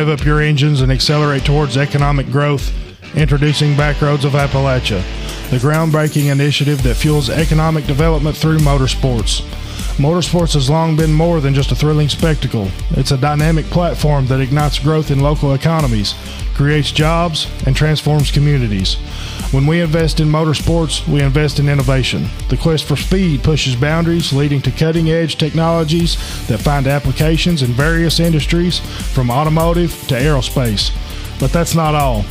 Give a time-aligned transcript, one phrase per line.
[0.00, 2.72] rev up your engines and accelerate towards economic growth,
[3.14, 5.02] introducing Backroads of Appalachia,
[5.50, 9.42] the groundbreaking initiative that fuels economic development through motorsports.
[9.98, 12.68] Motorsports has long been more than just a thrilling spectacle.
[12.92, 16.14] It's a dynamic platform that ignites growth in local economies,
[16.54, 18.96] creates jobs, and transforms communities.
[19.50, 22.28] When we invest in motorsports, we invest in innovation.
[22.48, 26.14] The quest for speed pushes boundaries, leading to cutting edge technologies
[26.46, 28.78] that find applications in various industries,
[29.12, 30.92] from automotive to aerospace.
[31.40, 32.22] But that's not all.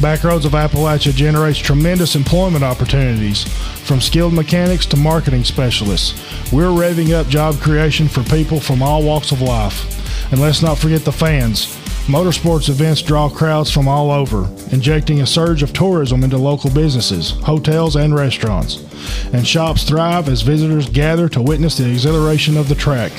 [0.00, 3.44] Backroads of Appalachia generates tremendous employment opportunities,
[3.86, 6.12] from skilled mechanics to marketing specialists.
[6.52, 10.30] We're revving up job creation for people from all walks of life.
[10.30, 11.74] And let's not forget the fans.
[12.06, 17.32] Motorsports events draw crowds from all over, injecting a surge of tourism into local businesses,
[17.42, 18.84] hotels, and restaurants.
[19.32, 23.10] And shops thrive as visitors gather to witness the exhilaration of the track.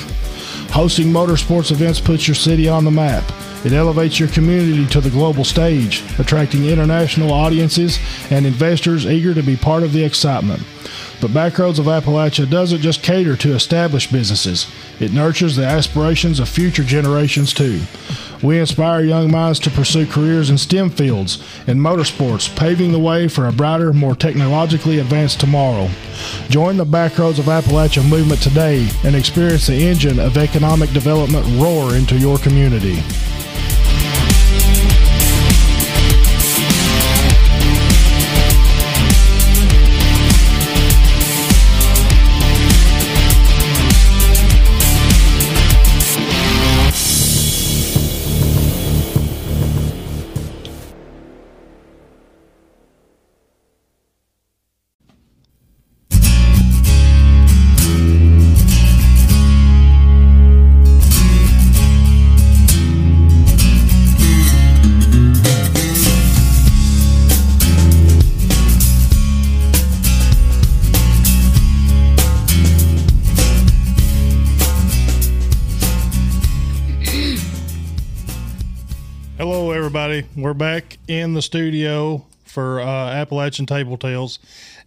[0.70, 3.30] Hosting motorsports events puts your city on the map.
[3.62, 7.98] It elevates your community to the global stage, attracting international audiences
[8.30, 10.62] and investors eager to be part of the excitement.
[11.20, 14.66] But Backroads of Appalachia doesn't just cater to established businesses,
[14.98, 17.80] it nurtures the aspirations of future generations too.
[18.42, 23.26] We inspire young minds to pursue careers in STEM fields and motorsports, paving the way
[23.26, 25.88] for a brighter, more technologically advanced tomorrow.
[26.48, 31.96] Join the Backroads of Appalachia movement today and experience the engine of economic development roar
[31.96, 33.02] into your community.
[80.48, 84.38] We're back in the studio for uh, Appalachian Table Tales,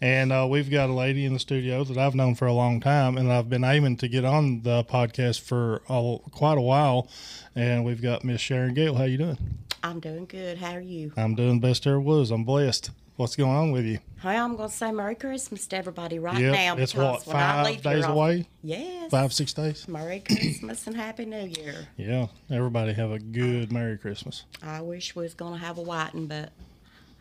[0.02, 2.80] and uh, we've got a lady in the studio that I've known for a long
[2.80, 7.08] time, and I've been aiming to get on the podcast for a, quite a while.
[7.56, 8.96] And we've got Miss Sharon Gail.
[8.96, 9.38] How you doing?
[9.84, 10.58] I'm doing good.
[10.58, 11.14] How are you?
[11.16, 12.32] I'm doing best there was.
[12.32, 12.90] I'm blessed.
[13.18, 14.00] What's going on with you?
[14.24, 16.76] Well, I'm going to say Merry Christmas to everybody right Yep, now.
[16.78, 19.12] it's because what when I five leave days away, Yes.
[19.12, 19.88] five six days.
[19.88, 21.88] Merry Christmas and Happy New Year.
[21.98, 24.46] Yeah, everybody have a good Merry Christmas.
[24.64, 26.52] I wish we was going to have a whiting, but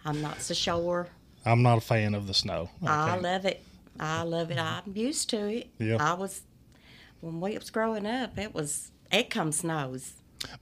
[0.04, 1.08] I'm not so sure.
[1.44, 2.70] I'm not a fan of the snow.
[2.86, 3.62] I love it.
[3.98, 4.58] I love it.
[4.58, 5.68] I'm used to it.
[5.78, 5.96] Yeah.
[6.00, 6.42] I was,
[7.20, 10.12] when we was growing up, it was, it comes snows.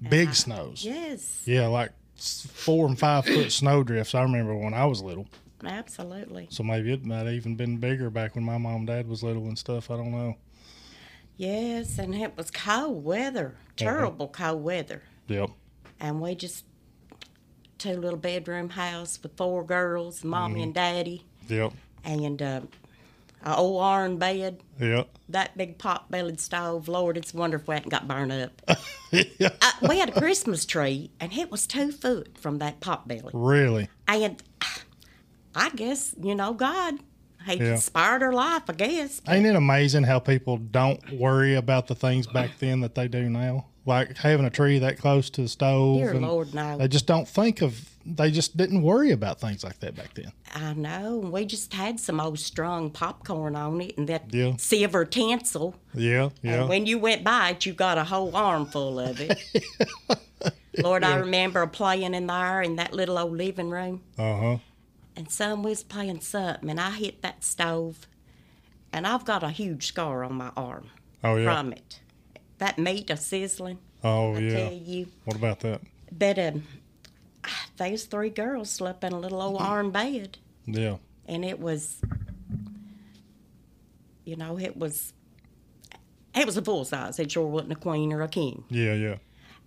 [0.09, 0.85] big snows.
[0.85, 1.43] Yes.
[1.45, 4.15] Yeah, like four and five foot snow drifts.
[4.15, 5.27] I remember when I was little.
[5.65, 6.47] Absolutely.
[6.51, 9.23] So maybe it might have even been bigger back when my mom and dad was
[9.23, 9.91] little and stuff.
[9.91, 10.37] I don't know.
[11.37, 15.03] Yes, and it was cold weather, terrible cold weather.
[15.29, 15.51] Yep.
[16.01, 16.65] and we just
[17.77, 21.73] two little bedroom house with four girls, mommy and daddy, Yep.
[22.05, 22.61] and uh,
[23.45, 25.09] a old iron bed, Yep.
[25.29, 26.89] that big pot bellied stove.
[26.89, 28.63] Lord, it's wonderful wonder if we hadn't got burned up.
[29.39, 29.51] yeah.
[29.63, 33.31] uh, we had a Christmas tree, and it was two foot from that pot belly.
[33.33, 33.89] Really?
[34.07, 34.43] And
[35.55, 36.95] I guess you know God,
[37.47, 37.73] He Yeah.
[37.73, 38.63] inspired her life.
[38.69, 39.23] I guess.
[39.29, 43.31] Ain't it amazing how people don't worry about the things back then that they do
[43.31, 43.67] now?
[43.87, 45.99] Like having a tree that close to the stove.
[45.99, 46.77] Dear and Lord, no.
[46.77, 47.89] They just don't think of.
[48.17, 50.33] They just didn't worry about things like that back then.
[50.55, 51.19] I know.
[51.19, 54.57] We just had some old strung popcorn on it, and that Yeah.
[54.57, 55.75] silver tinsel.
[55.95, 56.31] Yeah.
[56.43, 56.61] Yeah.
[56.61, 59.39] And when you went by it, you got a whole armful of it.
[60.79, 64.57] Lord, I remember playing in there in that little old living room, Uh huh.
[65.17, 68.07] and some was playing something, and I hit that stove,
[68.93, 70.91] and I've got a huge scar on my arm
[71.25, 71.45] Oh yeah.
[71.53, 72.01] from it.
[72.59, 74.57] That meat a sizzling, Oh I yeah.
[74.69, 75.09] tell you.
[75.25, 75.81] What about that?
[76.13, 76.63] But um,
[77.77, 80.97] those three girls slept in a little old iron bed, Yeah.
[81.27, 82.01] and it was,
[84.25, 85.13] you know, it was,
[86.35, 87.19] it was a full size.
[87.19, 88.65] It sure wasn't a queen or a king.
[88.69, 88.95] Yeah.
[88.95, 89.17] Yeah.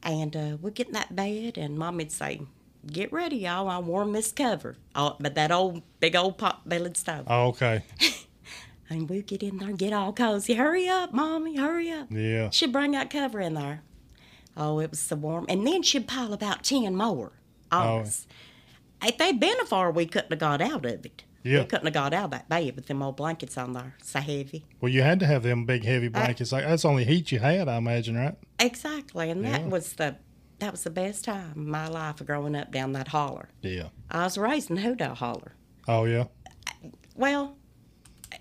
[0.04, 2.42] And uh, we'd get in that bed, and Mommy'd say,
[2.88, 3.70] Get ready, y'all.
[3.70, 4.76] I'll warm this cover.
[4.96, 7.26] Oh, but that old, big old pot bellied stove.
[7.28, 7.84] Oh, okay.
[8.90, 10.56] And we'd get in there and get all cozy.
[10.56, 12.08] Hurry up, Mommy, hurry up.
[12.12, 12.50] Yeah.
[12.50, 13.84] She'd bring that cover in there.
[14.58, 15.46] Oh, it was so warm.
[15.48, 17.32] And then she'd pile about 10 more
[17.72, 18.04] Oh.
[19.04, 21.24] If they'd been afar, we couldn't have got out of it.
[21.44, 21.60] Yeah.
[21.62, 23.96] We couldn't have got out of that bed with them old blankets on there.
[24.04, 24.66] So heavy.
[24.80, 26.52] Well, you had to have them big heavy blankets.
[26.52, 28.36] Like that's the only heat you had, I imagine, right?
[28.60, 29.32] Exactly.
[29.32, 29.68] And that Yeah.
[29.68, 30.18] was the
[30.60, 33.50] that was the best time of my life of growing up down that holler.
[33.64, 33.88] Yeah.
[34.12, 35.54] I was raised in Hoodoo Holler.
[35.88, 36.26] Oh yeah.
[37.16, 37.58] Well,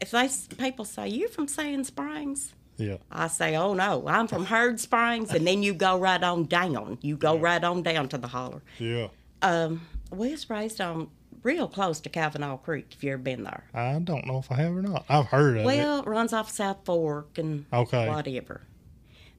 [0.03, 0.29] if they
[0.59, 2.97] people say you're from Sand Springs, Yeah.
[3.11, 6.99] I say, oh no, I'm from Herd Springs, and then you go right on down.
[7.01, 8.63] You go right on down to the holler.
[8.79, 9.09] Yeah.
[9.43, 11.09] Um, we was raised on
[11.43, 12.89] real close to Cavanaugh Creek.
[12.93, 15.05] If you ever been there, I don't know if I have or not.
[15.09, 15.67] I've heard of it.
[15.67, 18.09] well, runs off South Fork and Okay.
[18.09, 18.63] whatever.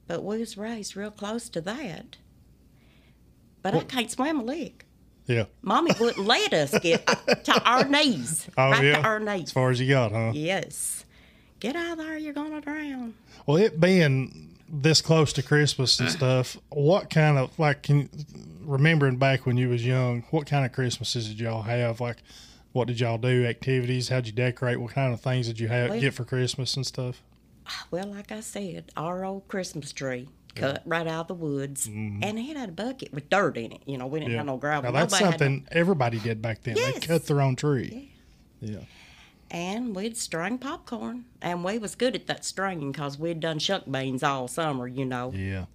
[0.07, 2.17] But we was raised real close to that.
[3.61, 4.85] But I can't swim a lick.
[5.27, 5.45] Yeah.
[5.61, 7.05] Mommy wouldn't let us get
[7.45, 8.47] to our knees.
[8.57, 8.95] Oh right yeah.
[9.01, 10.31] to our As far as you got, huh?
[10.33, 11.05] Yes.
[11.59, 13.13] Get out of there, you're gonna drown.
[13.45, 18.09] Well, it being this close to Christmas and stuff, what kind of like can
[18.61, 21.99] remembering back when you was young, what kind of Christmases did y'all have?
[21.99, 22.17] Like,
[22.71, 23.45] what did y'all do?
[23.45, 24.09] Activities?
[24.09, 24.79] How'd you decorate?
[24.79, 27.21] What kind of things did you have Well- get for Christmas and stuff?
[27.89, 32.23] Well, like I said, our old Christmas tree cut right out of the woods, mm-hmm.
[32.23, 33.81] and it had a bucket with dirt in it.
[33.85, 34.91] You know, we didn't have no gravel.
[34.91, 36.75] Now that's Nobody no- something everybody did back then.
[36.75, 38.11] They cut their own tree.
[38.59, 38.79] Yeah.
[39.51, 43.83] And we'd string popcorn, and we was good at that stringing because we'd done shuck
[43.89, 44.87] beans all summer.
[44.87, 45.65] You know, Yeah.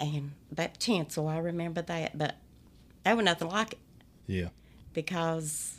[0.00, 2.36] and that tinsel, I remember that, but
[3.04, 3.78] that was nothing like it.
[4.26, 4.48] Yeah.
[4.92, 5.78] because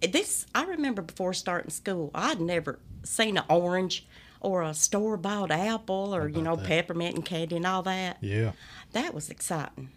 [0.00, 4.06] this I remember before starting school, I'd never seen an orange
[4.40, 6.66] or a store bought apple or you know that?
[6.66, 8.18] peppermint and candy and all that.
[8.20, 8.52] Yeah.
[8.92, 9.90] That was exciting,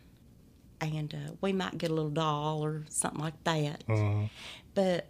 [0.80, 3.84] and uh, we might get a little doll or something like that.
[3.90, 4.28] Uh,
[4.74, 5.10] But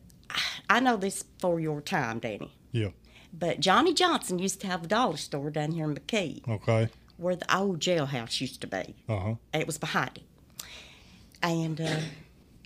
[0.69, 2.51] I know this for your time, Danny.
[2.71, 2.89] yeah.
[3.33, 6.89] But Johnny Johnson used to have a dollar store down here in McKee, Okay.
[7.15, 8.95] where the old jailhouse used to be.
[9.07, 9.35] Uh huh.
[9.53, 10.63] It was behind it.
[11.41, 11.99] And uh,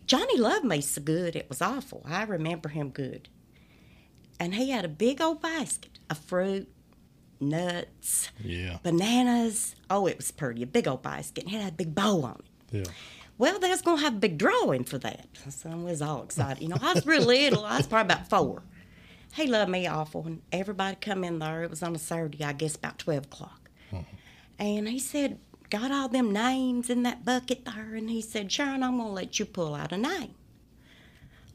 [0.07, 2.01] Johnny loved me so good, it was awful.
[2.05, 3.29] I remember him good.
[4.39, 6.67] And he had a big old basket of fruit,
[7.39, 8.79] nuts, Yeah.
[8.83, 9.75] bananas.
[9.89, 11.45] Oh, it was pretty, a big old basket.
[11.45, 12.41] And it had a big bow on
[12.71, 12.77] it.
[12.87, 12.93] Yeah.
[13.37, 15.27] Well, they was going to have a big drawing for that.
[15.49, 16.63] So I was all excited.
[16.63, 17.65] You know, I was real little.
[17.65, 18.63] I was probably about four.
[19.33, 20.25] He loved me awful.
[20.25, 21.63] And everybody come in there.
[21.63, 23.69] It was on a Saturday, I guess, about 12 o'clock.
[24.57, 25.37] And he said,
[25.69, 27.95] got all them names in that bucket there.
[27.95, 30.33] And he said, Sharon, I'm going to let you pull out a name.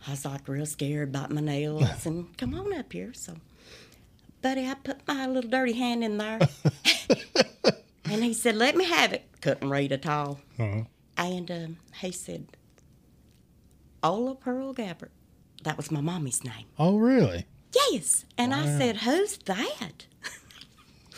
[0.07, 3.13] I was like real scared about my nails and come on up here.
[3.15, 3.37] So,
[4.43, 6.41] buddy, I put my little dirty hand in there.
[8.05, 9.25] and he said, let me have it.
[9.41, 10.41] Couldn't read at all.
[10.59, 10.83] Uh-huh.
[11.21, 12.47] And um, he said,
[14.03, 15.11] Ola Pearl Gabbard.
[15.65, 16.65] That was my mommy's name.
[16.79, 17.45] Oh, really?
[17.75, 18.25] Yes.
[18.39, 20.07] And I said, Who's that?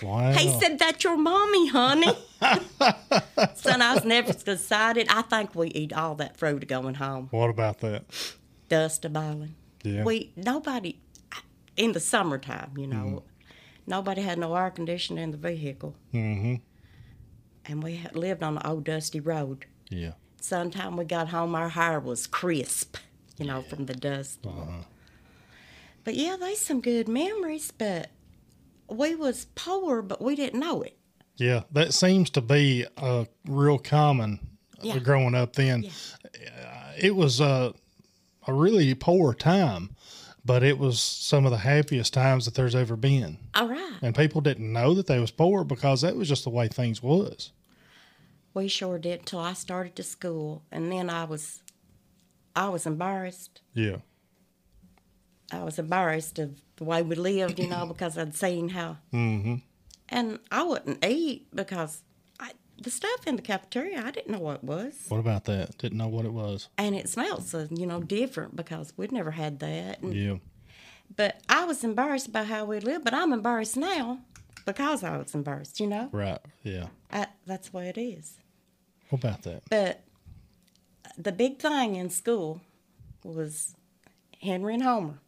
[0.02, 0.32] Wow.
[0.32, 2.12] He said, That's your mommy, honey.
[3.54, 5.06] Son, I was never decided.
[5.08, 7.28] I think we eat all that fruit going home.
[7.30, 8.02] What about that?
[8.68, 9.54] Dust a boiling.
[9.84, 10.02] Yeah.
[10.02, 10.98] We, nobody,
[11.76, 13.22] in the summertime, you know,
[13.86, 15.94] nobody had no air conditioning in the vehicle.
[16.12, 16.56] Mm-hmm.
[17.66, 19.66] And we lived on the old dusty road.
[19.92, 20.12] Yeah.
[20.40, 22.96] Sometime we got home, our hair was crisp,
[23.38, 24.40] you know, from the dust.
[24.46, 24.82] Uh-huh.
[26.04, 27.70] But yeah, they some good memories.
[27.76, 28.10] But
[28.88, 30.96] we was poor, but we didn't know it.
[31.36, 34.40] Yeah, that seems to be uh, real common
[34.78, 34.98] uh, Yeah.
[34.98, 35.86] growing up then.
[36.24, 37.72] Uh, It was uh,
[38.46, 39.90] a really poor time,
[40.44, 43.38] but it was some of the happiest times that there's ever been.
[43.54, 46.50] All right, And people didn't know that they was poor because that was just the
[46.50, 47.52] way things was.
[48.54, 51.62] We sure did until I started to school, and then I was,
[52.54, 53.60] I was embarrassed.
[53.74, 53.96] Yeah.
[55.52, 59.56] I was embarrassed of the way we lived, you know, because I'd seen how, Mm-hmm.
[60.08, 62.02] and I wouldn't eat because
[62.40, 64.94] I, the stuff in the cafeteria I didn't know what it was.
[65.08, 65.76] What about that?
[65.78, 66.68] Didn't know what it was.
[66.78, 70.00] and it smelled so you know different because we'd never had that.
[70.00, 70.36] And, Yeah.
[71.14, 74.20] But I was embarrassed about how we lived, but I'm embarrassed now
[74.64, 75.78] because I was embarrassed.
[75.80, 76.38] You know, Right.
[76.62, 76.86] Yeah.
[77.10, 78.38] I, that's the way it is.
[79.12, 79.62] What about that?
[79.68, 80.00] But
[81.18, 82.62] the big thing in school
[83.22, 83.74] was
[84.40, 85.18] Henry and Homer.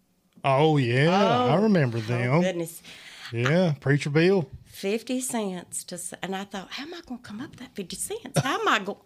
[0.42, 1.10] Oh yeah,
[1.50, 2.40] I Oh, remember Oh them.
[2.40, 2.82] goodness,
[3.30, 4.48] yeah, Preacher Bill.
[4.64, 7.74] fifty cents to, and I thought, how am I going to come up with that
[7.74, 8.40] fifty cents?
[8.40, 8.98] How am I going?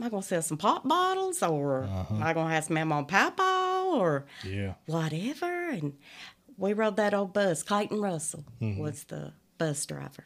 [0.00, 2.16] Am I going to sell some pop bottles, or uh-huh.
[2.16, 4.74] am I going to have some Mama and Papa, or Yeah.
[4.86, 5.70] whatever.
[5.70, 5.94] And
[6.58, 7.62] we rode that old bus.
[7.62, 8.80] Clayton Russell mm-hmm.
[8.80, 10.24] was the bus driver.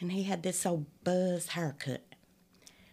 [0.00, 2.04] And he had this old buzz haircut.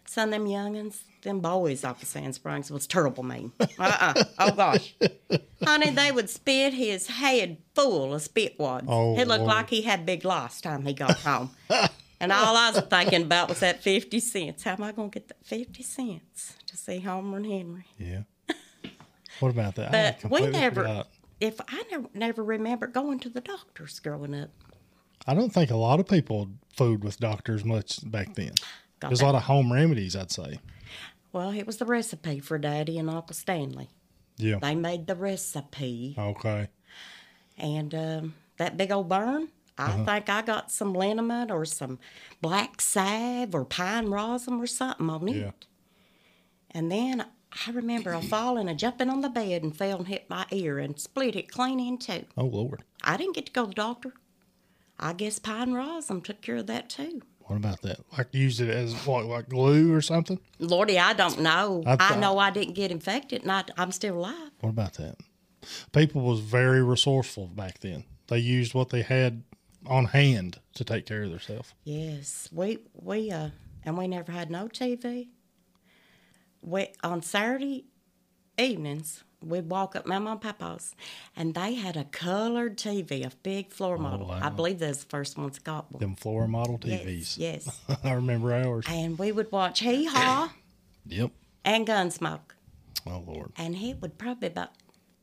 [0.08, 3.52] Some of them youngins, them boys off of Sand Springs was terrible mean.
[3.78, 4.24] Uh-uh.
[4.40, 4.96] Oh, gosh.
[5.64, 8.86] Honey, they would spit his head full of spit wads.
[8.90, 9.50] Oh, it looked Lord.
[9.50, 11.50] like he had big loss time he got home.
[12.22, 14.64] and all I was thinking about was that 50 cents.
[14.64, 17.86] How am I going to get that 50 cents to see Homer and Henry?
[17.98, 18.22] Yeah.
[19.40, 20.22] What about that?
[20.22, 21.08] But we never, forgot.
[21.40, 24.50] if I never, never remember going to the doctors growing up.
[25.28, 28.54] I don't think a lot of people food with doctors much back then.
[29.00, 29.26] Got There's that.
[29.26, 30.60] a lot of home remedies, I'd say.
[31.32, 33.90] Well, it was the recipe for Daddy and Uncle Stanley.
[34.38, 34.60] Yeah.
[34.60, 36.68] They made the recipe, Okay.
[37.58, 39.50] and um, that big old burn.
[39.80, 40.06] I Uh-huh.
[40.06, 42.00] think I got some liniment or some
[42.42, 45.36] black salve or pine rosin or something on it.
[45.36, 45.52] Yeah.
[46.72, 47.26] And then
[47.68, 50.80] I remember I falling and jumping on the bed and fell and hit my ear
[50.80, 52.26] and split it clean in two.
[52.36, 52.84] Oh Lord.
[53.04, 54.14] I didn't get to go to the doctor.
[55.00, 57.22] I guess pine rosin took care of that too.
[57.48, 58.00] What about that?
[58.18, 60.40] Like use it as what, like glue or something?
[60.60, 61.82] Lordy, I don't know.
[61.86, 64.52] I I, know I didn't get infected and I, I'm still alive.
[64.60, 65.16] What about that?
[65.94, 68.04] People was very resourceful back then.
[68.28, 69.44] They used what they had
[69.86, 71.74] on hand to take care of themselves.
[71.86, 73.50] Yes, we we uh,
[73.84, 75.30] and we never had no TV.
[76.62, 77.86] We on Saturday
[78.58, 80.96] evenings we'd walk up my mom and papa's,
[81.36, 84.32] and they had a colored TV, a big floor model.
[84.32, 84.50] I wow.
[84.50, 86.00] believe they're the first ones got one.
[86.00, 87.38] Them floor model TVs.
[87.38, 87.68] yes.
[88.04, 88.86] I remember ours.
[88.90, 90.52] and we would watch Hee Haw
[91.08, 91.32] Yep.
[91.64, 92.40] and Gunsmoke,
[93.06, 93.52] Oh Lord.
[93.58, 94.70] and he would probably about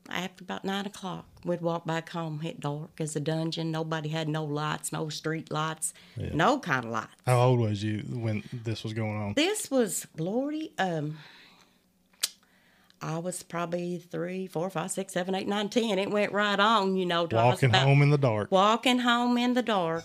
[0.09, 3.71] after about nine o'clock we'd walk back home, hit dark as a dungeon.
[3.71, 7.07] Nobody had no lights, no street lights, no kind of lights.
[7.25, 9.33] How old was you when this was going on?
[9.33, 10.73] This was Lordy.
[10.77, 11.17] Um,
[13.01, 15.99] I was probably three, four, five, six, seven, eight, nine, ten.
[15.99, 17.27] It went right on, you know.
[17.31, 18.51] Walking home in the dark.
[18.51, 20.03] Walking home in the dark.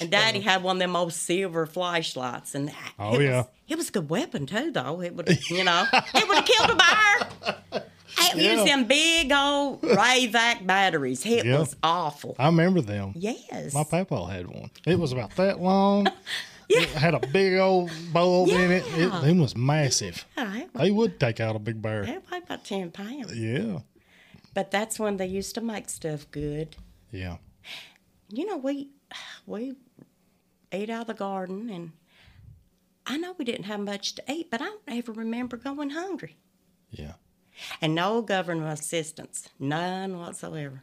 [0.00, 3.36] And Daddy had one of them old silver flashlights, and Oh, it yeah.
[3.36, 5.00] was, it was a good weapon too, though.
[5.00, 7.84] It would, you know, it would have killed a bear.
[8.18, 8.56] It Yeah.
[8.56, 11.24] was them big old Rayovac batteries.
[11.24, 11.60] It Yeah.
[11.60, 12.34] was awful.
[12.40, 13.12] I remember them.
[13.14, 13.72] Yes.
[13.72, 14.70] My papa had one.
[14.84, 16.08] It was about that long.
[16.68, 18.84] It had a big old bulb in it.
[18.96, 19.24] It, Yeah.
[19.24, 20.24] it was massive.
[20.36, 22.02] Yeah, it, They would take out a big bear.
[22.02, 23.36] it weighed about ten pounds.
[23.36, 23.80] Yeah.
[24.54, 26.76] But that's when they used to make stuff good.
[27.10, 27.36] Yeah.
[28.28, 28.88] you know, we
[29.46, 29.74] we
[30.72, 31.92] ate out of the garden, and
[33.06, 36.36] I know we didn't have much to eat, but I don't ever remember going hungry.
[36.90, 37.14] Yeah.
[37.80, 40.82] And no government assistance, none whatsoever.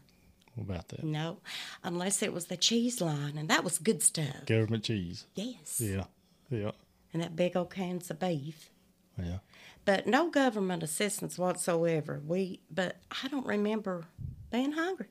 [0.56, 1.04] What about that?
[1.04, 1.38] No,
[1.84, 4.46] unless it was the cheese line, and that was good stuff.
[4.46, 5.26] Government cheese.
[5.36, 6.06] Yes, Yeah.
[6.50, 6.72] Yeah.
[7.14, 8.70] and that big old cans of beef.
[9.18, 9.40] Yeah.
[9.86, 12.22] But no government assistance whatsoever.
[12.26, 14.06] We, but I don't remember
[14.52, 15.08] being hungry.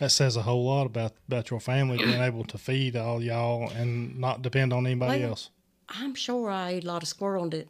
[0.00, 3.68] That says a whole lot about, about your family being able to feed all y'all
[3.70, 5.50] and not depend on anybody Well, else.
[5.90, 7.66] I'm sure I ate a lot of squirrel and,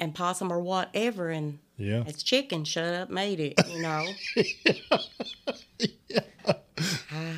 [0.00, 2.02] and possum or whatever, and Yeah.
[2.06, 2.64] It's chicken.
[2.64, 3.54] Shut up, made it.
[3.70, 4.06] You know,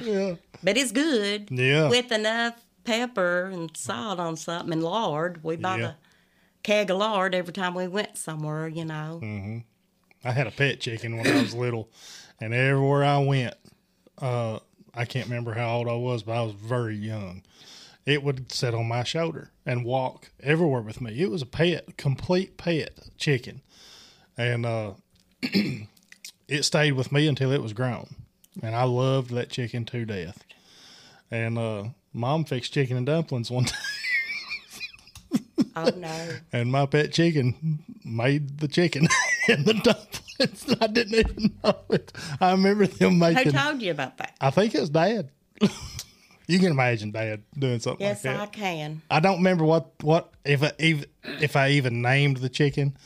[0.02, 0.34] Yeah.
[0.62, 1.48] but it's good.
[1.50, 1.88] Yeah.
[1.88, 2.54] With enough
[2.84, 5.42] pepper and salt on something and lard.
[5.42, 5.86] We bought Yeah.
[5.90, 5.94] a
[6.62, 8.68] keg of lard every time we went somewhere.
[8.68, 9.20] You know.
[9.22, 9.64] Mm.
[10.24, 11.88] I had a pet chicken when I was little,
[12.40, 13.54] and everywhere I went,
[14.18, 14.60] uh,
[14.94, 17.42] I can't remember how old I was, but I was very young.
[18.04, 21.20] It would sit on my shoulder and walk everywhere with me.
[21.20, 23.62] It was a pet, complete pet chicken,
[24.36, 24.92] and uh,
[25.42, 28.14] it stayed with me until it was grown,
[28.60, 30.42] and I loved that chicken to death.
[31.30, 33.80] And uh, mom fixed chicken and dumplings one time.
[35.74, 36.28] Oh no.
[36.52, 39.08] and my pet chicken made the chicken
[39.48, 40.76] and the dumplings.
[40.80, 42.12] I didn't even know it.
[42.40, 43.52] I remember them making.
[43.52, 44.34] Who told you about that?
[44.40, 45.30] I think it was Dad.
[46.52, 49.02] you can imagine Dad doing something Yes, like I can.
[49.10, 51.06] I, don't remember what what if I even
[51.40, 52.96] if I even named the chicken,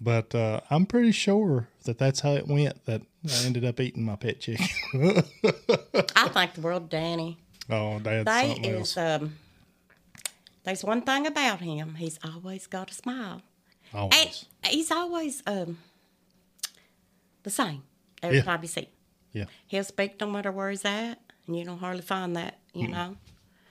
[0.00, 2.84] but uh, I'm pretty sure that that's how it went.
[2.86, 4.66] That I ended up eating my pet chicken.
[6.16, 7.38] I think the world, Danny.
[7.70, 9.20] oh, Dad's They something is else.
[9.22, 9.36] um.
[10.64, 11.96] There's one thing about him.
[11.96, 13.42] He's always got a smile,
[13.92, 14.46] and Always.
[14.64, 15.78] he's always um.
[17.42, 17.82] The same
[18.22, 18.44] every Yeah.
[18.44, 18.88] time you see him.
[19.32, 19.44] Yeah.
[19.66, 22.58] He'll speak no matter where he's at, and you don't hardly find that.
[22.74, 22.92] You hmm.
[22.92, 23.16] know.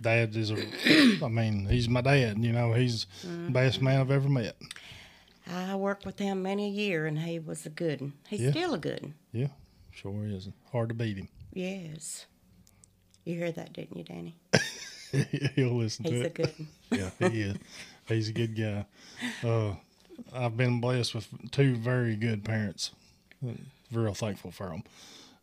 [0.02, 0.58] Dad is a.
[1.24, 2.44] I mean, he's my dad.
[2.44, 4.56] You know, he's the best man I've ever met.
[5.50, 8.14] I worked with him many a year, and he was a good one.
[8.30, 8.52] He's Yeah.
[8.52, 9.16] still a good one.
[9.32, 9.48] Yeah,
[9.92, 10.50] sure is.
[10.72, 11.28] Hard to beat him.
[11.54, 12.26] Yes.
[13.26, 14.36] You heard that, didn't you, Danny?
[15.56, 16.34] He'll listen He's to a it.
[16.34, 16.68] good one.
[16.92, 17.58] yeah, he is.
[18.08, 18.86] He's a good guy.
[19.48, 19.76] Uh,
[20.34, 22.92] I've been blessed with two very good parents.
[23.92, 24.84] Real thankful for them.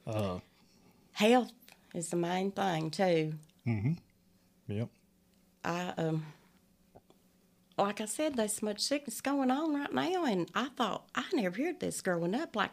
[0.06, 0.38] Uh,
[1.12, 1.52] Health
[1.94, 3.34] is the main thing too.
[4.68, 4.88] Yep.
[5.64, 6.24] I um,
[7.78, 11.24] like I said, there's so much sickness going on right now, and I thought I
[11.32, 12.54] never heard this growing up.
[12.56, 12.70] Like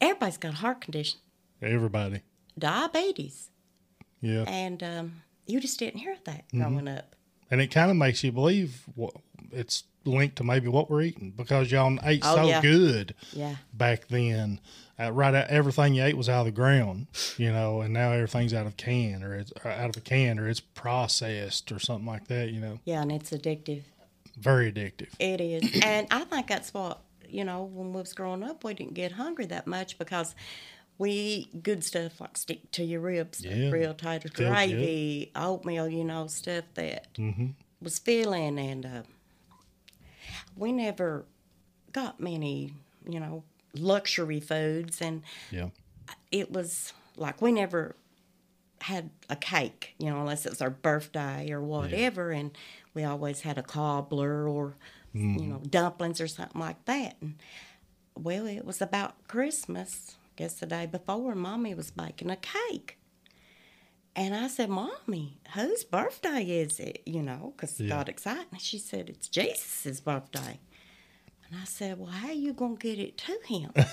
[0.00, 1.20] everybody's got a heart condition,
[1.60, 2.20] Everybody.
[2.58, 3.50] diabetes,
[4.20, 4.44] Yeah.
[4.46, 6.60] and um, you just didn't hear that Mm-hmm.
[6.60, 7.16] growing up.
[7.50, 9.14] And it kind of makes you believe what
[9.52, 12.60] it's linked to maybe what we're eating because y'all ate Oh, so yeah.
[12.62, 13.56] good Yeah.
[13.72, 14.60] back then.
[14.98, 18.12] Uh, right, out, everything you ate was out of the ground, you know, and now
[18.12, 21.78] everything's out of can or it's or out of a can or it's processed or
[21.80, 22.78] something like that, you know.
[22.84, 23.82] Yeah, and it's addictive.
[24.36, 25.08] Very addictive.
[25.18, 27.64] It is, and I think that's what you know.
[27.64, 30.34] When we was growing up, we didn't get hungry that much because
[30.98, 33.70] we eat good stuff like stick to your ribs, Yeah.
[33.70, 34.32] real good.
[34.34, 35.88] gravy, oatmeal.
[35.88, 37.46] You know, stuff that Mm-hmm.
[37.80, 39.02] was filling, and uh,
[40.56, 41.24] we never
[41.92, 42.74] got many,
[43.08, 43.44] you know,
[43.74, 45.70] luxury foods, and Yeah.
[46.30, 47.96] it was like we never
[48.82, 52.56] had a cake, you know, unless it's our birthday or whatever, and
[52.92, 54.76] we always had a cobbler or
[55.14, 55.38] mm-hmm.
[55.38, 57.16] you know dumplings or something like that.
[57.20, 57.36] And
[58.16, 60.16] well, it was about Christmas.
[60.36, 62.98] Guess the day before, Mommy was baking a cake.
[64.16, 67.02] And I said, Mommy, whose birthday is it?
[67.04, 67.88] You know, because Yeah.
[67.88, 68.46] got excited.
[68.52, 70.60] And she said, It's Jesus' birthday.
[71.48, 73.72] And I said, Well, how you going to get it to him?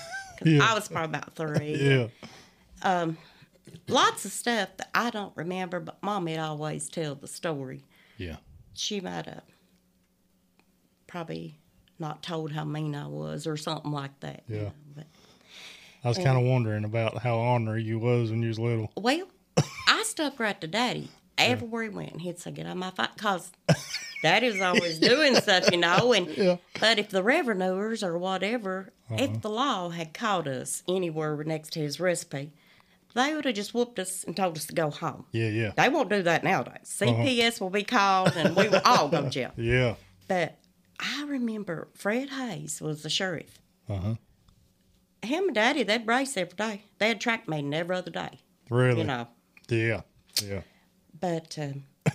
[0.44, 0.70] Yeah.
[0.72, 2.08] I was probably about three Yeah.
[2.82, 3.16] Um,
[3.86, 7.84] lots of stuff that I don't remember, but Mommy'd always tell the story.
[8.16, 8.38] Yeah.
[8.74, 9.44] She might have
[11.06, 11.58] probably
[12.00, 14.42] not told how mean I was or something like that.
[14.48, 14.62] you Yeah.
[14.62, 15.06] know, But,
[16.02, 18.90] I was kind of wondering about how ornery you was when you was little.
[18.96, 22.20] well, I stuck right to Daddy everywhere he went.
[22.20, 23.50] He'd say, "Get out of my fight," cause
[24.22, 26.12] Daddy was always doing stuff, you know.
[26.12, 26.56] And Yeah.
[26.80, 31.80] but if the revenuers or whatever, if the law had caught us anywhere next to
[31.80, 32.52] his recipe,
[33.14, 35.26] they would have just whooped us and told us to go home.
[35.32, 35.48] Yeah.
[35.48, 35.72] Yeah.
[35.76, 36.94] They won't do that nowadays.
[36.98, 39.50] CPS will be called and we will all go to jail.
[39.56, 39.96] Yeah.
[40.28, 40.56] But
[41.00, 43.58] I remember Fred Hayes was the sheriff.
[43.88, 44.14] Uh huh.
[45.22, 46.82] Him and Daddy, they'd race every day.
[46.98, 48.40] They had track meeting every other day,
[48.70, 48.98] Really.
[49.00, 49.28] you know.
[49.72, 50.02] Yeah.
[50.42, 50.62] Yeah.
[51.18, 51.84] But um,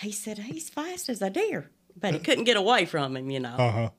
[0.00, 3.40] he said he's fast as a deer, but he couldn't get away from him, you
[3.40, 3.54] know.
[3.56, 3.90] Uh huh.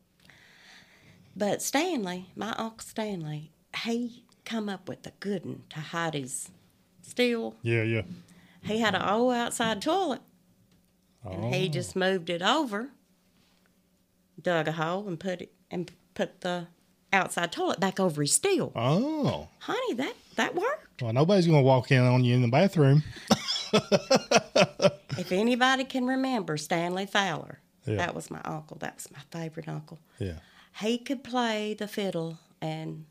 [1.35, 3.51] But Stanley, my uncle Stanley,
[3.83, 6.49] he come up with a good one to hide his
[7.01, 7.55] steel.
[7.61, 7.83] Yeah.
[7.83, 8.01] Yeah.
[8.63, 10.21] He had an old outside toilet.
[11.23, 11.51] and Oh.
[11.51, 12.89] he just moved it over,
[14.41, 16.67] dug a hole, and put it and put the
[17.13, 18.71] outside toilet back over his steel.
[18.75, 19.47] Oh.
[19.59, 20.87] Honey, that that worked.
[21.01, 23.03] Well, nobody's gonna walk in on you in the bathroom.
[25.17, 27.97] If anybody can remember Stanley Fowler, Yeah.
[27.97, 28.77] that was my uncle.
[28.79, 29.99] That was my favorite uncle.
[30.17, 30.39] Yeah.
[30.79, 33.05] He could play the fiddle and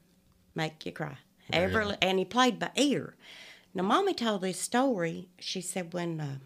[0.55, 1.19] make you cry.
[1.53, 1.97] Every Really?
[2.01, 3.15] and he played by ear.
[3.75, 5.29] Now, mommy told this story.
[5.39, 6.37] She said when uh,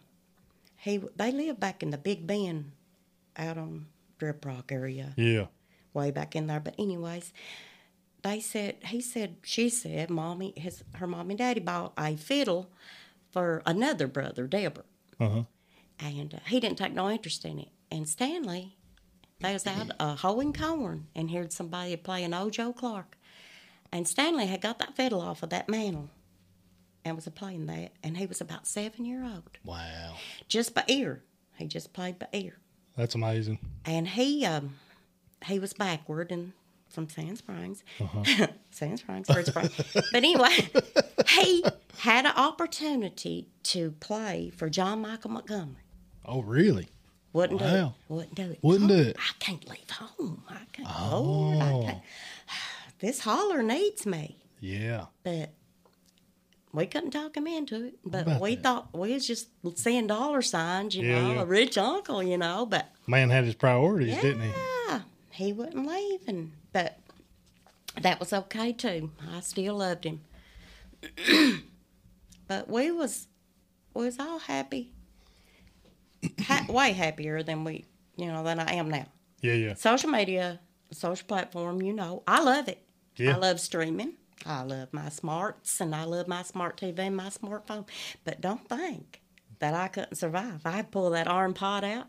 [0.77, 2.73] he they lived back in the Big Bend,
[3.37, 3.87] out on
[4.19, 5.15] Drip Rock area.
[5.17, 5.47] Yeah.
[5.95, 6.61] way back in there.
[6.61, 7.33] But anyways,
[8.23, 12.71] they said he said she said mommy his her mom and daddy bought a fiddle
[13.31, 14.85] for another brother, Deborah,
[15.19, 15.43] Uh huh.
[15.99, 17.69] and uh, he didn't take no interest in it.
[17.91, 18.77] And Stanley,
[19.41, 23.17] they was out uh, hoeing corn and heard somebody playing old Joe Clark,
[23.91, 26.11] and Stanley had got that fiddle off of that mantle.
[27.05, 30.15] And was playing that, and he was about seven year old, Wow.
[30.47, 31.25] just by ear.
[31.57, 32.59] He just played by ear.
[32.97, 33.59] That's amazing.
[33.85, 34.75] and he um,
[35.47, 36.53] he was backward and
[36.93, 38.47] from Sand Springs, uh-huh.
[38.71, 39.73] Sand Springs, Bird Springs.
[39.95, 40.69] but anyway,
[41.29, 41.65] he
[41.99, 45.83] had an opportunity to play for John Michael Montgomery.
[46.25, 46.89] Oh, really?
[47.33, 47.89] Wouldn't do it.
[48.09, 48.59] Wouldn't do it.
[48.63, 49.17] Wouldn't do Oh, it.
[49.19, 50.43] I can't leave home.
[50.49, 50.89] I can't.
[50.91, 51.59] Oh.
[51.61, 51.83] I Oh.
[51.85, 51.99] can't.
[53.01, 55.07] This holler needs me, Yeah.
[55.25, 55.51] but.
[56.75, 58.63] We couldn't talk him into it, but we that?
[58.63, 61.43] thought we was just seeing dollar signs, you Yeah, know, yeah.
[61.43, 62.65] a rich uncle, you know.
[62.65, 64.51] But Man had his priorities, didn't he?
[64.89, 65.01] yeah,
[65.33, 66.99] he wouldn't leave, and but
[68.01, 69.11] that was okay too.
[69.33, 70.21] I still loved him.
[72.49, 73.29] but we was
[73.95, 74.93] we was all happy,
[76.45, 77.85] ha- way happier than we,
[78.17, 79.07] you know, than I am now.
[79.41, 79.55] Yeah.
[79.55, 79.75] Yeah.
[79.75, 82.83] Social media, social platform, you know, I love it.
[83.17, 83.35] Yeah.
[83.35, 84.15] I love streaming.
[84.47, 87.87] I love my smarts and I love my smart TV and my smartphone.
[88.25, 89.21] But don't think
[89.59, 90.63] that I couldn't survive.
[90.65, 92.07] I'd pull that arm pot out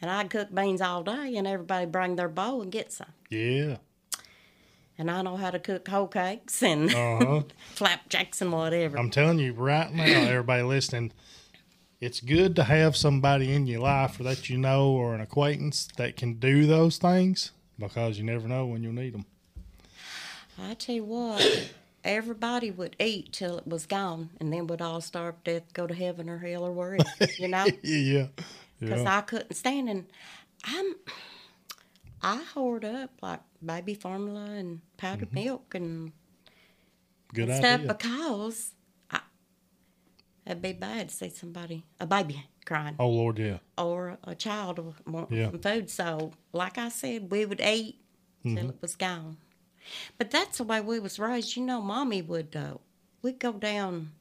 [0.00, 3.12] and I'd cook beans all day and everybody bring their bowl and get some.
[3.28, 3.76] Yeah.
[5.00, 7.42] And I know how to cook whole cakes and Uh huh.
[7.74, 8.98] flapjacks and whatever.
[8.98, 11.12] I'm telling you right now, everybody listening,
[12.02, 15.88] it's good to have somebody in your life or that you know or an acquaintance
[15.96, 19.24] that can do those things because you never know when you'll need them.
[20.62, 21.70] I tell you what,
[22.04, 25.86] everybody would eat till it was gone and then would all starve to death, go
[25.86, 27.08] to heaven or hell or wherever,
[27.38, 27.66] you know?
[27.82, 28.26] Yeah.
[28.78, 29.16] because Yeah.
[29.16, 30.04] I couldn't stand and
[30.64, 30.94] I'm
[32.22, 36.12] I hoard up like baby formula and powdered milk and
[37.32, 37.86] Good stuff idea.
[37.94, 38.72] because
[39.10, 39.20] I,
[40.46, 43.58] it'd be bad to see somebody a baby crying Oh, Lord, yeah.
[43.78, 45.50] or a child wanting Yeah.
[45.50, 45.90] some food.
[45.90, 47.96] So, like I said, we would eat
[48.42, 48.68] till Mm-hmm.
[48.70, 49.36] it was gone.
[50.18, 51.56] But that's the way we was raised.
[51.56, 52.74] You know, mommy would uh,
[53.22, 54.12] we'd go down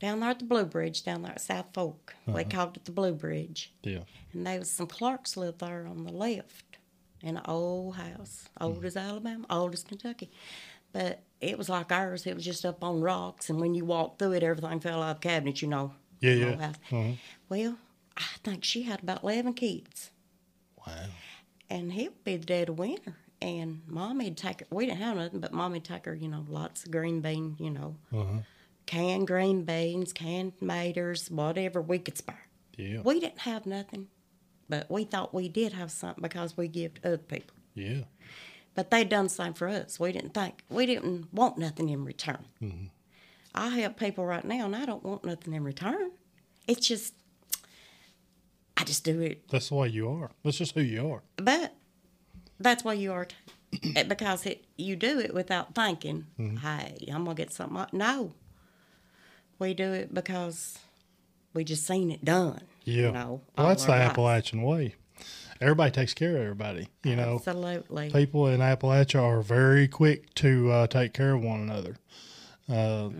[0.00, 2.14] down there at the Blue Bridge, down there at South Fork.
[2.26, 2.36] Uh-huh.
[2.36, 3.72] They called it the Blue Bridge.
[3.82, 4.00] Yeah.
[4.32, 6.71] And there was some Clarks lived there on the left
[7.22, 10.30] in an old house, old as Alabama, old as Kentucky.
[10.92, 12.26] But it was like ours.
[12.26, 15.16] It was just up on rocks, and when you walked through it, everything fell out
[15.16, 15.92] of the cabinet, you know.
[16.20, 16.70] Yeah, yeah.
[16.90, 17.12] Uh-huh.
[17.48, 17.78] Well,
[18.16, 20.10] I think she had about 11 kids.
[20.86, 21.06] Wow.
[21.70, 23.16] And he would be the dead of winter.
[23.40, 26.84] And mommy'd take her, we didn't have nothing, but mommy'd take her, you know, lots
[26.84, 28.40] of green bean, you know, Uh-huh.
[28.86, 32.46] canned green beans, canned tomatoes, whatever we could spare.
[32.76, 33.00] Yeah.
[33.00, 34.08] We didn't have nothing,
[34.68, 37.56] but we thought we did have something because we give to other people.
[37.74, 38.02] Yeah.
[38.74, 40.00] But they done the same for us.
[40.00, 42.44] We didn't think we didn't want nothing in return.
[42.62, 42.86] Mm-hmm.
[43.54, 46.12] I help people right now, and I don't want nothing in return.
[46.66, 47.14] It's just
[48.76, 50.30] I just do it, That's the way you are.
[50.42, 51.22] That's just who you are.
[51.36, 51.74] but
[52.58, 53.36] that's why you are too.
[54.08, 56.26] Because it you do it without thinking.
[56.38, 56.56] Mm-hmm.
[56.58, 57.76] Hey, I'm gonna get something.
[57.78, 58.32] out." No,
[59.58, 60.78] we do it because
[61.54, 62.62] we just seen it done.
[62.84, 62.94] Yeah.
[63.06, 64.10] you know, well, that's the lives.
[64.10, 64.94] Appalachian way.
[65.60, 66.88] Everybody takes care of everybody.
[67.04, 68.10] You know, Absolutely.
[68.10, 71.96] people in Appalachia are very quick to uh, take care of one another.
[72.68, 73.10] Uh,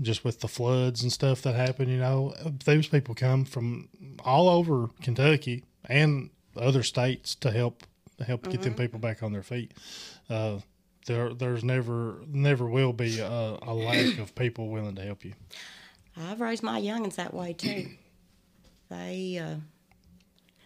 [0.00, 3.88] Just with the floods and stuff that happen, you know, those people come from
[4.24, 7.82] all over Kentucky and other states to help
[8.26, 9.72] help get them people back on their feet.
[10.30, 10.60] Uh,
[11.06, 15.34] there, there's never never will be a, a lack of people willing to help you.
[16.16, 17.88] I've raised my youngins that way too.
[18.88, 19.56] They uh,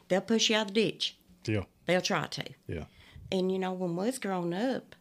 [0.08, 1.16] they'll push you out of the ditch.
[1.46, 2.44] Yeah, They'll try to.
[2.68, 2.84] yeah,
[3.32, 4.94] And you know, when we was growing up,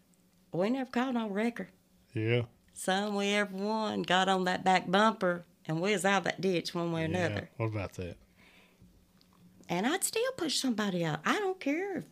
[0.54, 1.70] we never caught no wrecker.
[2.14, 2.44] yeah.
[2.74, 6.40] Some we ever won got on that back bumper, and we was out of that
[6.40, 7.18] ditch one way or yeah.
[7.26, 7.50] another.
[7.58, 8.16] What about that?
[9.68, 11.20] And I'd still push somebody out.
[11.26, 12.04] I don't care if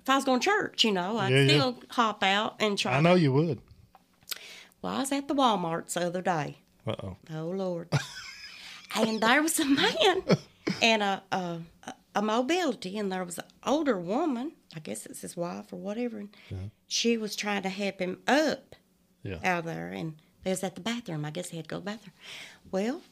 [0.00, 1.48] if I was going to church, you know, I'd Yeah, yeah.
[1.48, 2.96] still hop out and try.
[2.96, 3.60] I know you would.
[4.82, 6.56] Well, I was at the Walmart's the other day.
[6.86, 7.16] Uh oh.
[7.32, 7.88] Oh Lord!
[8.96, 10.22] and there was a man
[10.82, 11.58] and a, a
[12.16, 14.52] a mobility, and there was an older woman.
[14.74, 16.18] I guess it's his wife or whatever.
[16.18, 18.74] And she was trying to help him up
[19.22, 19.38] Yeah.
[19.44, 21.24] out there, and they was at the bathroom.
[21.24, 22.14] I guess he had to go to the bathroom.
[22.72, 23.02] Well,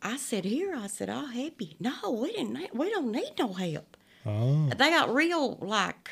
[0.00, 2.74] I said, "Here," I said, "I'll help you." No, we didn't.
[2.74, 3.96] We don't need no help.
[4.24, 4.68] Oh.
[4.68, 6.10] They got real like.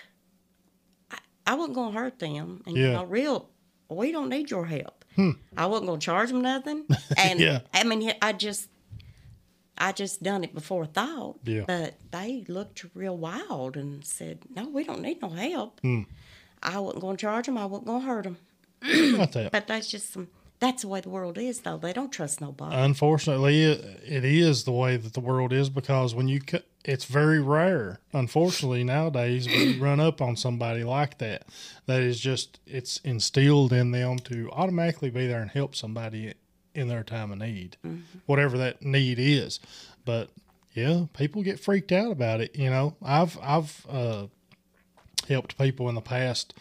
[1.11, 2.93] I, I wasn't gonna hurt them, and you Yeah.
[2.95, 3.49] know, real.
[3.89, 4.96] We don't need your help.
[5.57, 6.85] I wasn't gonna charge them nothing,
[7.17, 7.61] and Yeah.
[7.75, 8.69] I mean, I just,
[9.79, 11.39] I just done it before thought.
[11.45, 11.65] Yeah.
[11.67, 16.03] But they looked real wild and said, "No, we don't need no help." Hmm.
[16.63, 17.59] I wasn't gonna charge them.
[17.59, 18.37] I wasn't gonna hurt them.
[18.81, 19.49] That.
[19.53, 20.29] But that's just some.
[20.59, 21.77] That's the way the world is, though.
[21.77, 22.75] They don't trust nobody.
[22.77, 27.05] Unfortunately, it, it is the way that the world is because when you, c- it's
[27.05, 27.99] very rare.
[28.13, 31.47] Unfortunately, nowadays you run up on somebody like that,
[31.87, 36.35] that is just it's instilled in them to automatically be there and help somebody
[36.75, 37.77] in their time of need,
[38.27, 39.59] whatever that need is.
[40.05, 40.31] But
[40.75, 42.57] yeah, people get freaked out about it.
[42.57, 44.27] You know, I've I've uh,
[45.29, 46.55] helped people in the past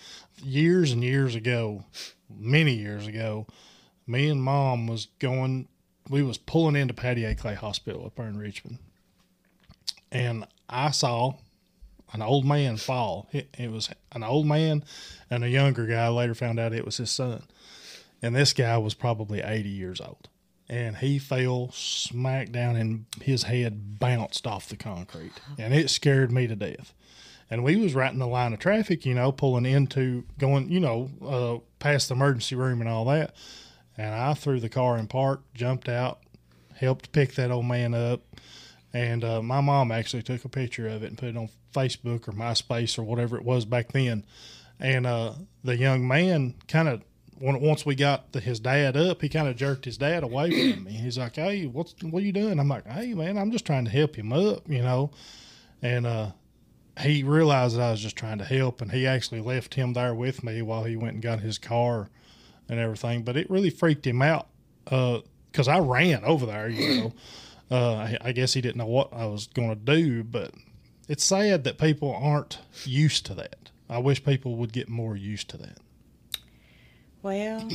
[0.44, 1.86] years and years ago,
[2.30, 3.46] many years ago.
[4.08, 5.68] Me and mom was going
[6.10, 7.36] we was pulling into Pattie A.
[7.36, 8.80] Clay Hospital up there in Richmond,
[10.16, 11.34] and I saw
[12.14, 13.28] an old man fall.
[13.34, 14.84] It, it was an old man
[15.30, 16.08] and a younger guy.
[16.08, 17.44] Later found out it was his son,
[18.22, 20.30] and this guy was probably eighty years old,
[20.70, 26.32] and he fell smack down, and his head bounced off the concrete, and it scared
[26.32, 26.94] me to death.
[27.48, 30.80] And we was right in the line of traffic, you know, pulling into going, you
[30.80, 33.36] know, uh, past the emergency room and all that.
[33.98, 36.22] And I threw the car in park, jumped out,
[36.74, 38.22] helped pick that old man up.
[38.96, 42.30] And uh, my mom actually took a picture of it and put it on Facebook
[42.30, 44.26] or MySpace or whatever it was back then.
[44.80, 45.34] And uh,
[45.66, 47.04] the young man kind of,
[47.42, 50.86] once we got the, his dad up, he kind of jerked his dad away from
[50.86, 50.94] me.
[50.94, 53.84] He's like, "Hey, what's what are you doing?" I'm like, "Hey, man, I'm just trying
[53.84, 55.12] to help him up, you know."
[55.82, 56.32] And uh,
[57.02, 60.16] he realized that I was just trying to help, and he actually left him there
[60.16, 62.10] with me while he went and got his car
[62.70, 63.24] and everything.
[63.24, 64.48] But it really freaked him out
[64.86, 67.14] because I ran over there, you know.
[67.72, 70.52] Uh, I, I guess he didn't know what I was going to do, but
[71.08, 73.70] it's sad that people aren't used to that.
[73.90, 75.78] I wish people would get more used to that.
[77.22, 77.68] Well,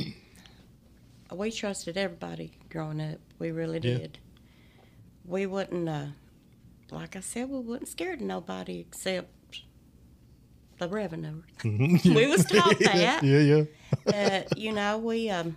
[1.35, 3.19] we trusted everybody growing up.
[3.39, 3.99] We really Yeah.
[3.99, 4.19] did.
[5.25, 6.07] We wouldn't, uh,
[6.91, 9.29] like I said, we wasn't scared of nobody except
[10.79, 11.45] the revenuers.
[11.65, 13.21] we was taught that.
[13.23, 13.65] yeah, yeah.
[14.13, 15.57] Uh, you know, we um,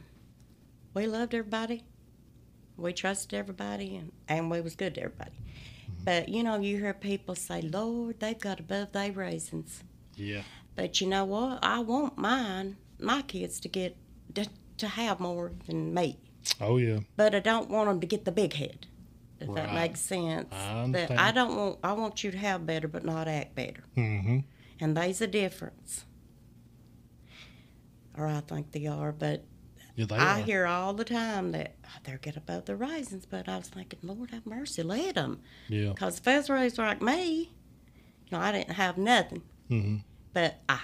[0.94, 1.84] we loved everybody.
[2.78, 5.32] We trusted everybody, and, and we was good to everybody.
[6.04, 9.84] But you know, you hear people say, "Lord, they've got above their raisins."
[10.16, 10.42] Yeah.
[10.76, 11.60] But you know what?
[11.64, 13.96] I want mine, my kids to get
[14.36, 16.18] to, to have more than me.
[16.60, 17.00] Oh yeah.
[17.16, 18.88] but I don't want them to get the big head.
[19.40, 19.74] If that Right.
[19.90, 20.48] makes sense.
[20.52, 21.20] I That understand.
[21.20, 21.80] I don't want.
[21.84, 23.84] I want you to have better, but not act better.
[23.96, 24.40] Mm-hmm.
[24.80, 26.06] And there's a difference.
[28.18, 29.44] Or I think they are, but
[29.96, 30.44] Yeah, they I are.
[30.44, 33.26] hear all the time that oh, they're get above the raisins.
[33.26, 35.40] But I was thinking, Lord have mercy, let them.
[35.70, 35.90] Yeah.
[35.90, 37.52] Because was raised like me,
[38.28, 39.44] you know, I didn't have nothing.
[39.70, 39.98] Mm-hmm.
[40.34, 40.80] But I,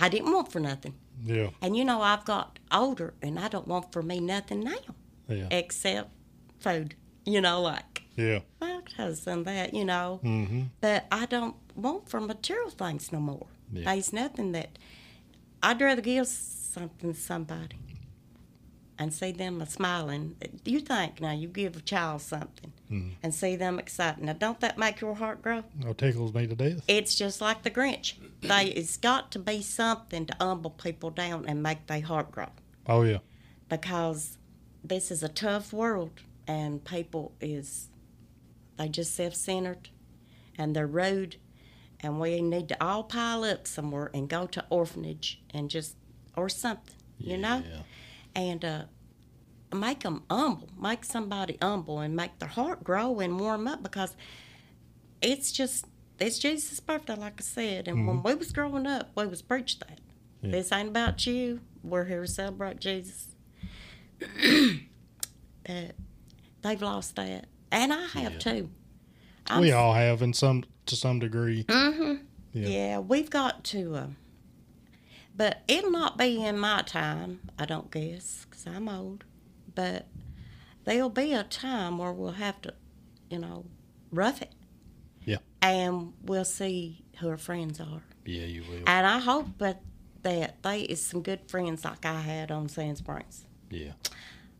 [0.00, 0.94] I didn't want for nothing.
[1.24, 1.50] Yeah.
[1.60, 4.94] And you know, I've got older, and I don't want for me nothing now
[5.28, 5.48] Yeah.
[5.50, 6.10] except
[6.60, 6.94] food.
[7.26, 8.40] You know, like Yeah.
[8.60, 9.74] my cousin that.
[9.74, 10.62] You know, Mm-hmm.
[10.80, 13.46] but I don't want for material things no more.
[13.72, 13.84] Yeah.
[13.92, 14.78] There's nothing that
[15.62, 16.26] I'd rather give
[16.74, 17.76] something somebody
[18.98, 20.36] and see them a smiling.
[20.64, 23.12] You think now you give a child something Mhm.
[23.22, 24.22] and see them excited.
[24.22, 25.64] Now, don't that make your heart grow?
[25.86, 26.84] Oh, tickles me to death.
[26.86, 28.14] It's just like the Grinch.
[28.42, 32.48] They it's got to be something to humble people down and make their heart grow
[32.86, 33.18] Oh yeah.
[33.68, 34.36] because
[34.84, 37.88] this is a tough world and people is
[38.76, 39.90] they just self-centered
[40.56, 41.36] and they're rude
[42.00, 45.96] and we need to all pile up somewhere and go to orphanage and just
[46.36, 47.62] or something you know
[48.34, 48.84] and uh,
[49.74, 54.16] make them humble make somebody humble and make their heart grow and warm up because
[55.22, 55.84] it's just
[56.18, 59.80] it's jesus birthday like i said and when we was growing up we was preached
[59.80, 59.98] that
[60.42, 60.52] Yeah.
[60.52, 63.28] this ain't about you we're here to celebrate jesus
[65.66, 65.94] but
[66.62, 68.38] they've lost that and i have Yeah.
[68.38, 68.70] too
[69.46, 71.64] I'm we all have in some to some degree.
[71.68, 72.14] hmm
[72.52, 72.68] Yeah.
[72.68, 72.98] Yeah.
[73.00, 73.96] we've got to.
[73.96, 74.06] Uh,
[75.40, 79.24] but it'll not be in my time, I don't guess, because I'm old.
[79.74, 80.06] But
[80.84, 82.74] there'll be a time where we'll have to,
[83.30, 83.64] you know,
[84.12, 84.52] rough it.
[85.24, 85.38] Yeah.
[85.62, 88.02] And we'll see who our friends are.
[88.26, 88.82] Yeah, you will.
[88.86, 89.80] And I hope that,
[90.24, 93.46] that they is some good friends like I had on Sand Springs.
[93.70, 93.92] Yeah.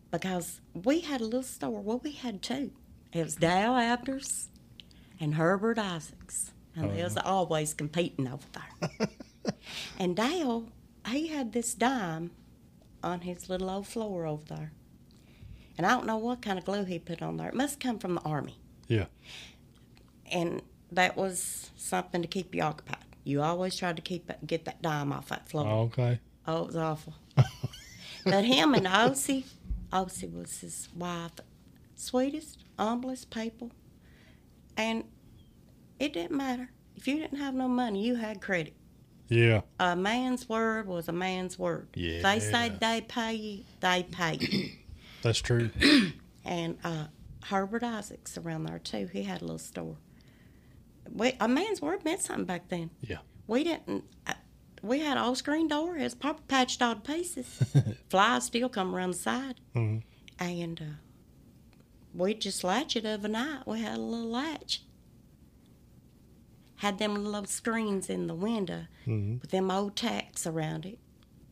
[0.09, 1.79] Because we had a little store.
[1.79, 2.71] Well, we had two.
[3.13, 4.49] It was Dale Abner's
[5.19, 6.53] and Herbert Isaacs.
[6.75, 9.09] And oh, they was always competing over there.
[9.99, 10.69] and Dale,
[11.07, 12.31] he had this dime
[13.03, 14.71] on his little old floor over there.
[15.77, 17.49] And I don't know what kind of glue he put on there.
[17.49, 18.57] It must come from the army.
[18.87, 19.05] Yeah.
[20.31, 23.05] And that was something to keep you occupied.
[23.23, 25.67] You always tried to keep get that dime off that floor.
[25.67, 26.19] Okay.
[26.47, 27.13] Oh, it was awful.
[28.25, 29.45] but him and Osie,
[29.91, 31.31] Osie was his wife,
[31.95, 33.71] sweetest, humblest people.
[34.75, 35.05] And
[35.99, 36.71] it didn't matter.
[36.95, 38.73] If you didn't have no money, you had credit.
[39.31, 39.61] Yeah.
[39.79, 41.87] A man's word was a man's word.
[41.95, 42.21] Yeah.
[42.21, 44.69] They say they pay you, they pay you.
[45.21, 45.69] That's true.
[46.45, 47.05] and uh,
[47.45, 49.09] Herbert Isaacs around there too.
[49.11, 49.95] He had a little store.
[51.13, 52.89] We, a man's word meant something back then.
[53.01, 53.19] Yeah.
[53.47, 54.03] We didn't.
[54.27, 54.33] Uh,
[54.81, 55.95] we had an old screen door.
[55.97, 56.15] It was
[56.47, 57.61] patched all to pieces.
[58.09, 59.61] Flies still come around the side.
[59.75, 60.03] Mhm.
[60.39, 60.85] And uh,
[62.13, 63.65] we just latch it overnight.
[63.67, 64.81] We had a little latch.
[66.81, 70.97] Had them little screens in the window hmm with them old tacks around it.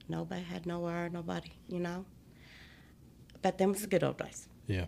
[0.07, 2.05] Nobody had no wire, nobody, you know.
[3.43, 4.47] But them was the good old days.
[4.67, 4.85] Yeah.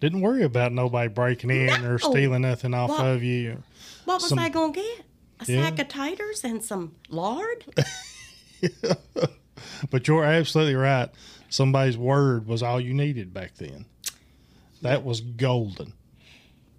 [0.00, 3.00] Didn't worry about nobody breaking in or stealing nothing off What?
[3.06, 3.62] of you.
[4.04, 5.04] What was Some- they gonna get?
[5.40, 5.62] A Yeah.
[5.70, 7.64] sack of taters and some lard?
[9.90, 11.08] But you're absolutely right.
[11.48, 13.86] Somebody's word was all you needed back then.
[14.82, 15.94] That was golden.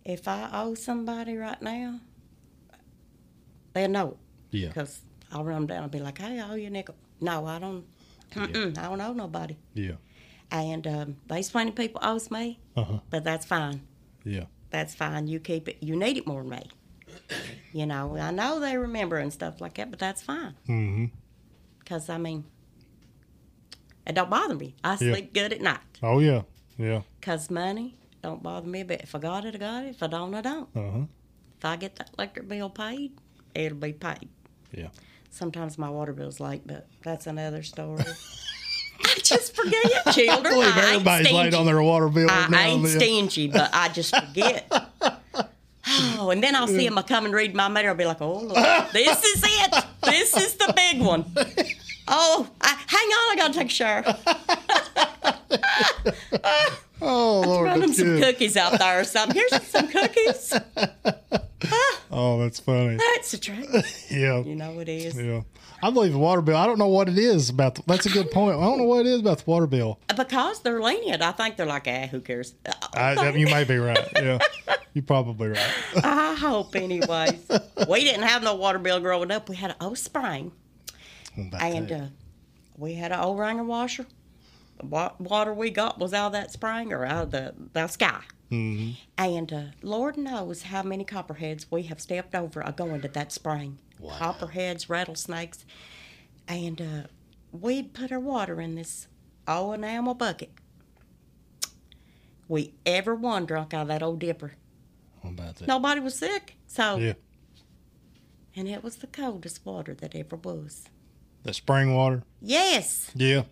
[0.05, 1.99] if I owe somebody right now,
[3.79, 4.17] they'll know.
[4.51, 4.67] Yeah.
[4.67, 6.95] Because I'll run them down and be like, hey, I owe you a nickel.
[7.21, 7.85] No, I don't.
[8.31, 9.57] Mm-mm, I don't owe nobody.
[9.73, 9.93] Yeah.
[10.51, 12.99] And um, there's plenty of people owes me, Uh huh.
[13.09, 13.81] but that's fine.
[14.23, 14.45] Yeah.
[14.71, 15.27] That's fine.
[15.27, 15.77] You keep it.
[15.81, 16.63] You need it more than me.
[17.73, 20.55] You know, I know they remember and stuff like that, but that's fine.
[20.67, 21.05] Mm-hmm.
[21.79, 22.45] Because, I mean,
[24.07, 24.75] it don't bother me.
[24.83, 25.13] I Yeah.
[25.13, 25.79] sleep good at night.
[26.01, 26.43] Oh yeah.
[26.77, 27.01] Yeah.
[27.19, 29.89] Because money don't bother me, but if I got it, I got it.
[29.89, 30.69] If I don't, I don't.
[30.75, 31.05] Uh huh.
[31.57, 33.11] If I get that electric bill paid,
[33.55, 34.29] it'll be paid.
[34.71, 34.87] Yeah.
[35.29, 38.03] Sometimes my water bill's late, but that's another story.
[39.05, 39.81] I just forget,
[40.13, 40.45] children.
[40.45, 41.55] I believe I everybody's late stingy.
[41.57, 42.27] on their water bill.
[42.29, 44.71] I, I ain't stingy, but I just forget.
[46.19, 46.97] Oh, and then I'll see him.
[46.99, 47.89] I come and read my meter.
[47.89, 48.55] I'll be like, "Oh, look,
[48.91, 49.85] this is it.
[50.03, 51.25] This is the big one."
[52.07, 54.03] Oh, I, hang on, I gotta take a shower.
[57.01, 59.35] Oh Lord, Run them that's some cookies out there or something.
[59.35, 60.53] Here's some cookies.
[62.11, 62.97] Oh, that's funny.
[62.97, 63.67] That's a trick.
[64.09, 64.39] Yeah.
[64.41, 65.15] You know it is.
[65.15, 65.41] Yeah.
[65.83, 66.55] I believe the water bill.
[66.57, 67.75] I don't know what it is about.
[67.75, 68.57] The, that's a good point.
[68.57, 69.99] I don't know what it is about the water bill.
[70.17, 71.21] Because they're lenient.
[71.21, 72.55] I think they're like, ah, who cares?
[72.95, 73.99] I, you may be right.
[74.15, 74.39] Yeah.
[74.95, 75.73] You're probably right.
[76.03, 77.47] I hope, anyways.
[77.87, 79.47] we didn't have no water bill growing up.
[79.47, 80.51] We had an old spring,
[81.35, 82.05] and uh,
[82.75, 84.07] we had an old wringer washer.
[84.81, 88.21] wa- water we got was out of that spring or out of the, the sky.
[88.49, 93.07] Hmm And uh, Lord knows how many copperheads we have stepped over a going to
[93.07, 93.77] that spring.
[93.99, 94.17] Wow.
[94.17, 95.65] Copperheads, rattlesnakes.
[96.47, 97.07] And uh,
[97.51, 99.07] we put our water in this
[99.47, 100.51] old enamel bucket.
[102.47, 104.53] We ever one drunk out of that old dipper.
[105.21, 105.67] How about that?
[105.67, 106.55] Nobody was sick.
[106.65, 107.13] So, Yeah.
[108.55, 110.85] and it was the coldest water that ever was.
[111.43, 112.23] The spring water.
[112.41, 113.11] Yes.
[113.13, 113.43] Yeah.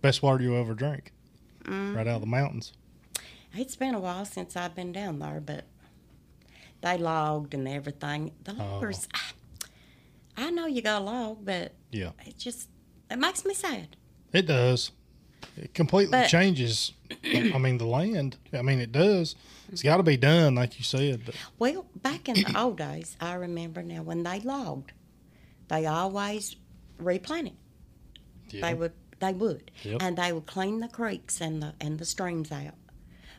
[0.00, 1.12] Best water you ever drank.
[1.64, 1.94] Mm.
[1.94, 2.72] Right out of the mountains.
[3.56, 5.64] It's been a while since I've been down there, but
[6.82, 8.32] they logged and everything.
[8.44, 8.56] The oh.
[8.56, 9.08] loggers,
[10.36, 12.10] I know you got a log, but Yeah.
[12.24, 12.68] it just
[13.10, 13.96] it makes me sad.
[14.32, 14.90] It does.
[15.56, 16.92] It completely But- changes.
[17.24, 18.36] I mean, the land.
[18.52, 19.36] I mean, it does.
[19.70, 21.22] It's got to be done, like you said.
[21.24, 24.92] But Well, back in the old days, I remember now when they logged,
[25.68, 26.56] they always
[26.98, 27.56] replanted.
[28.50, 30.02] yeah, They would they would, Yep.
[30.02, 32.74] and they would clean the creeks and the and the streams out.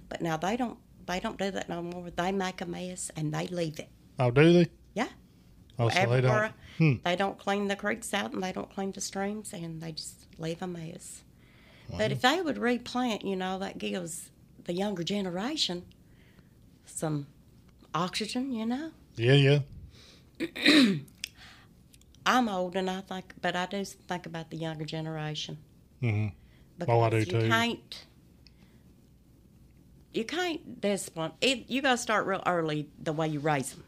[0.09, 2.09] But now they don't they don't do that no more.
[2.09, 3.89] They make a mess and they leave it.
[4.19, 4.67] oh, do they?
[4.93, 5.07] Yeah.
[5.79, 6.51] Oh, so they don't.
[6.77, 6.93] Hmm.
[7.03, 10.25] They don't clean the creeks out and they don't clean the streams and they just
[10.37, 11.23] leave a mess.
[11.97, 14.29] But if they would replant, you know, that gives
[14.65, 15.85] the younger generation
[16.85, 17.27] some
[17.95, 18.91] oxygen, you know.
[19.15, 19.59] Yeah, yeah.
[22.25, 25.57] I'm old and I think, but I do think about the younger generation.
[26.01, 26.27] hmm
[26.77, 27.47] Because Oh, I do you too.
[27.49, 28.05] can't,
[30.13, 31.31] you can't discipline.
[31.41, 33.83] It, you got to start real early the way you raise them.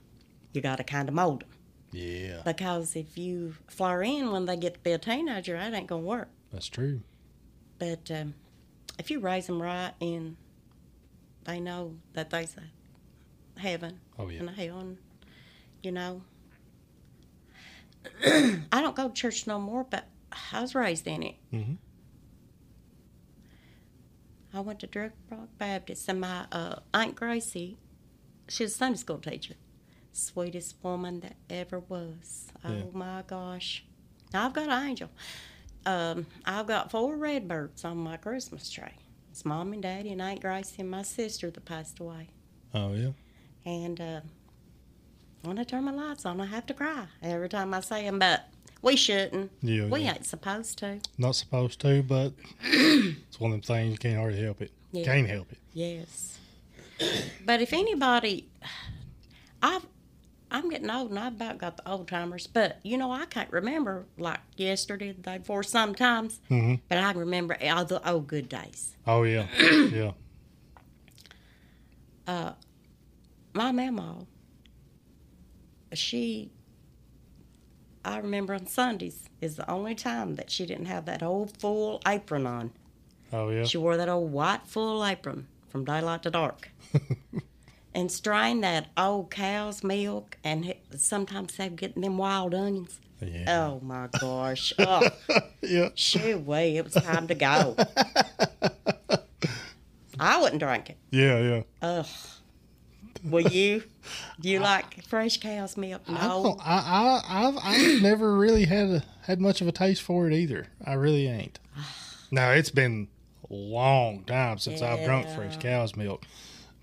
[0.54, 1.50] You got to kind of mold them.
[1.92, 5.88] Yeah, Because if you flare in when they get to be a teenager, that ain't
[5.88, 6.30] going to work.
[6.52, 7.02] that's true.
[7.80, 8.36] But um,
[9.00, 10.36] if you raise them right and
[11.46, 14.42] they know that there's a heaven Oh, yeah.
[14.42, 14.98] and hell, and,
[15.82, 16.22] you know.
[18.26, 20.06] I don't go to church no more, but
[20.54, 21.36] I was raised in it.
[21.54, 21.78] Mhm.
[24.54, 27.78] I went to Drip Rock Baptist, and my uh, Aunt Gracie,
[28.48, 29.56] she was a Sunday school teacher.
[30.12, 32.48] Sweetest woman that ever was.
[32.66, 32.84] Oh Yeah.
[32.94, 33.86] my gosh.
[34.34, 35.10] Now I've got an angel.
[35.86, 38.86] Um, I've got four red birds on my Christmas tree.
[39.32, 42.30] It's mom and daddy and Aunt Gracie and my sister that passed away.
[42.74, 43.12] Oh, yeah.
[43.66, 44.22] And uh,
[45.44, 48.20] when I turn my lights on, I have to cry every time I see them.
[48.20, 48.46] But
[48.82, 49.52] we shouldn't.
[49.62, 50.14] Yeah, we yeah.
[50.14, 51.00] ain't supposed to.
[51.18, 54.72] Not supposed to, but it's one of them things you can't hardly help it.
[54.92, 55.06] Yeah.
[55.06, 55.58] Can't help it.
[55.74, 56.38] Yes.
[57.46, 58.50] But if anybody,
[59.62, 59.86] I've,
[60.52, 63.52] I'm getting old and I've about got the old timers, but you know, I can't
[63.52, 68.28] remember like yesterday, the day before sometimes, hmm but I can remember all the old
[68.28, 68.96] good days.
[69.08, 69.48] Oh, yeah.
[69.60, 70.12] yeah.
[72.28, 72.54] Uh,
[73.54, 74.26] my mama,
[75.94, 76.52] she,
[78.06, 82.02] I remember on Sundays is the only time that she didn't have that old full
[82.08, 82.72] apron on.
[83.32, 83.66] Oh, yeah.
[83.66, 86.70] She wore that old white full apron from daylight to dark.
[87.94, 93.00] and strain that old cow's milk, and sometimes they'd get them wild onions.
[93.22, 93.66] Yeah.
[93.66, 94.72] Oh my gosh.
[94.80, 95.08] Oh,
[95.62, 95.90] Yeah.
[95.96, 97.76] shoo wee, it was time to go.
[100.20, 100.98] I wouldn't drink it.
[101.12, 101.62] Yeah, yeah.
[101.82, 102.06] Ugh.
[103.24, 103.84] Will you?
[104.40, 106.08] Do you like fresh cow's milk?
[106.08, 106.58] No.
[106.62, 110.34] I, I, I've, I've never really had a, had much of a taste for it
[110.34, 110.68] either.
[110.86, 111.60] I really ain't.
[112.32, 113.08] Now it's been
[113.50, 116.26] a long time since I've drunk fresh cow's milk,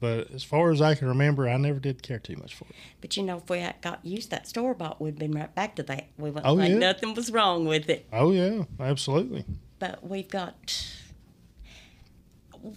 [0.01, 2.75] but as far as I can remember, I never did care too much for it.
[3.01, 5.55] But you know, if we had got used to that store bought, we'd been right
[5.55, 6.09] back to that.
[6.18, 6.79] We wouldn't Oh, think yeah.
[6.81, 8.07] nothing was wrong with it.
[8.12, 9.44] Oh yeah, absolutely.
[9.79, 10.85] But we've got.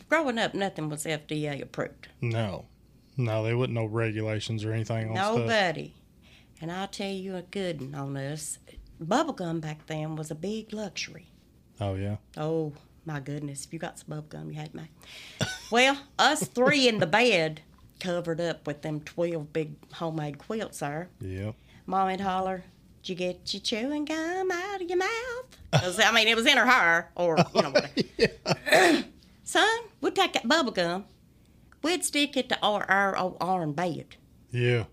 [0.08, 2.10] Growing up, nothing was FDA approved.
[2.22, 2.66] No,
[3.20, 5.14] no, there wasn't no regulations or anything.
[5.14, 5.94] Nobody.
[6.62, 8.58] And I'll tell you a good one on this.
[9.04, 11.28] Bubblegum back then was a big luxury.
[11.80, 12.74] Oh yeah, Oh,
[13.06, 13.66] my goodness.
[13.66, 14.90] If you got some bubblegum, you had me.
[15.72, 17.62] well, us three in the bed,
[18.02, 21.10] covered up with them 12 big homemade quilts there.
[21.22, 21.52] yeah.
[21.86, 22.64] Mom would holler,
[23.02, 25.46] Did you get your chewing gum out of your mouth?
[25.72, 29.06] 'Cause, I mean, it was in her hair, or, you know, whatever.
[29.44, 31.06] Son, we'd take that bubble gum,
[31.82, 34.16] we'd stick it to our, our bed.
[34.52, 34.86] Yeah.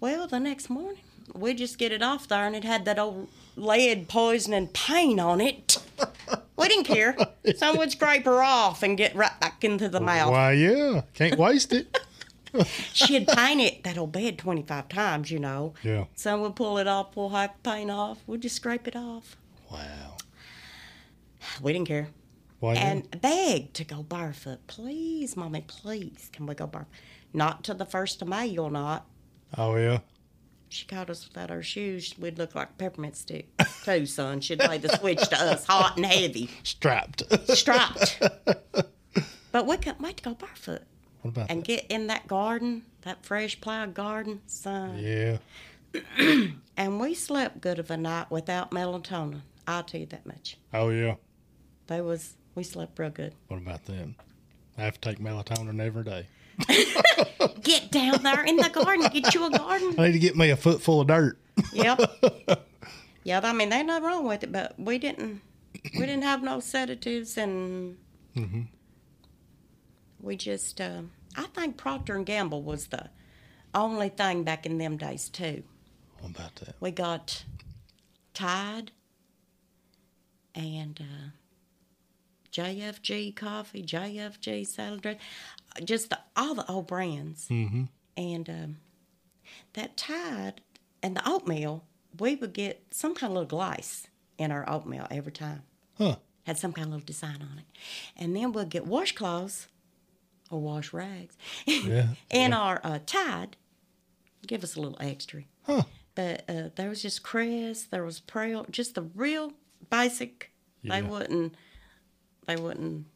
[0.00, 1.02] Well, the next morning,
[1.34, 5.40] we'd just get it off there, and it had that old lead poisoning paint on
[5.40, 5.78] it.
[6.56, 7.16] We didn't care.
[7.56, 10.30] Some would scrape her off and get right back into the mouth.
[10.30, 11.02] Why, yeah.
[11.12, 11.98] Can't waste it.
[12.92, 15.74] She'd paint it, that old bed, 25 times, you know.
[15.82, 16.04] Yeah.
[16.14, 18.18] Some would pull it off, pull half the paint off.
[18.26, 19.36] We'd just scrape it off.
[19.70, 20.16] Wow.
[21.60, 22.08] We didn't care.
[22.60, 22.74] Why?
[22.74, 24.66] and begged to go barefoot.
[24.66, 26.90] Please, mommy, please, can we go barefoot?
[27.32, 29.06] Not till the first of May, you'll not.
[29.58, 29.98] oh yeah.
[30.68, 33.48] she caught us without our shoes, we'd look like peppermint stick
[33.84, 34.40] too, son.
[34.40, 37.22] She'd play the switch to us, hot and heavy, Strapped.
[37.54, 38.20] strapped.
[39.52, 40.82] but we couldn't wait to go barefoot
[41.22, 41.66] what about and that?
[41.66, 44.98] get in that garden, that fresh plowed garden, son.
[44.98, 45.38] Yeah.
[46.76, 49.42] And we slept good of a night without melatonin.
[49.64, 50.56] I'll tell you that much.
[50.72, 51.14] Oh yeah.
[51.86, 53.34] They was we slept real good.
[53.48, 54.16] What about them?
[54.76, 56.26] I have to take melatonin every day.
[57.62, 59.94] Get down there in the garden, get you a garden.
[59.98, 61.36] I need to get me a foot full of dirt.
[61.72, 62.00] Yep.
[63.24, 65.40] yeah, I mean, there's nothing wrong with it, but we didn't
[65.94, 67.96] we didn't have no sedatives and
[70.20, 71.02] we just uh,
[71.36, 73.10] I think Procter and Gamble was the
[73.74, 75.64] only thing back in them days too.
[76.20, 76.76] What about that?
[76.80, 77.44] We got
[78.32, 78.92] Tide
[80.54, 81.30] and uh,
[82.54, 85.20] JFG coffee, JFG salad dressing,
[85.84, 87.48] just the, all the old brands.
[87.48, 87.84] Mm-hmm.
[88.16, 88.76] And um,
[89.72, 90.60] that Tide
[91.02, 91.84] and the oatmeal,
[92.18, 94.06] we would get some kind of little glaze
[94.38, 95.62] in our oatmeal every time.
[95.98, 96.16] Huh.
[96.46, 97.64] Had some kind of little design on it.
[98.16, 99.66] And then we'll get washcloths
[100.50, 101.36] or wash rags
[101.66, 102.08] Yeah.
[102.30, 103.56] in our uh, Tide.
[104.46, 105.42] Give us a little extra.
[105.66, 105.82] Huh.
[106.14, 109.52] But uh, there was just Crest, there was Prell, just the real
[109.90, 110.52] basic.
[110.84, 111.08] They Yeah.
[111.08, 111.54] wouldn't,
[112.46, 113.06] they wouldn't,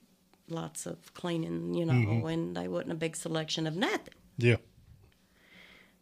[0.49, 2.27] lots of cleaning, you know, Mm-hmm.
[2.27, 4.15] and they wouldn't a big selection of nothing.
[4.39, 4.57] Yeah.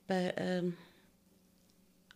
[0.06, 0.76] But um,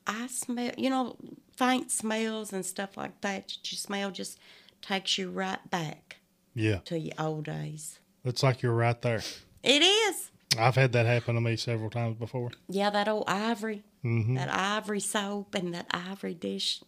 [0.07, 1.17] I smell, you know,
[1.57, 3.49] faint smells and stuff like that.
[3.49, 4.39] that You smell just
[4.83, 6.17] takes you right back
[6.55, 6.79] Yeah.
[6.87, 7.99] to your old days.
[8.25, 9.23] It's like you're right there.
[9.63, 10.31] It is.
[10.59, 12.51] I've had that happen to me several times before.
[12.69, 14.35] Yeah, that old ivory, Mm-hmm.
[14.37, 16.83] that ivory soap and that ivory dish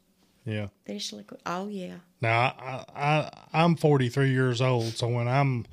[0.44, 0.68] Yeah.
[0.86, 1.40] dish liquid.
[1.46, 1.96] Oh yeah.
[2.20, 5.66] Now I, I I'm 43 years old, so when I'm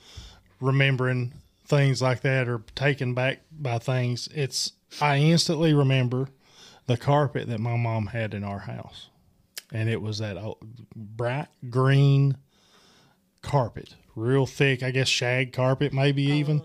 [0.62, 1.34] remembering
[1.66, 6.30] things like that or taken back by things, it's I instantly remember
[6.88, 9.10] the carpet that my mom had in our house,
[9.72, 10.38] and it was that
[10.96, 12.38] bright green
[13.42, 16.62] carpet, real thick, I guess shag carpet, maybe even.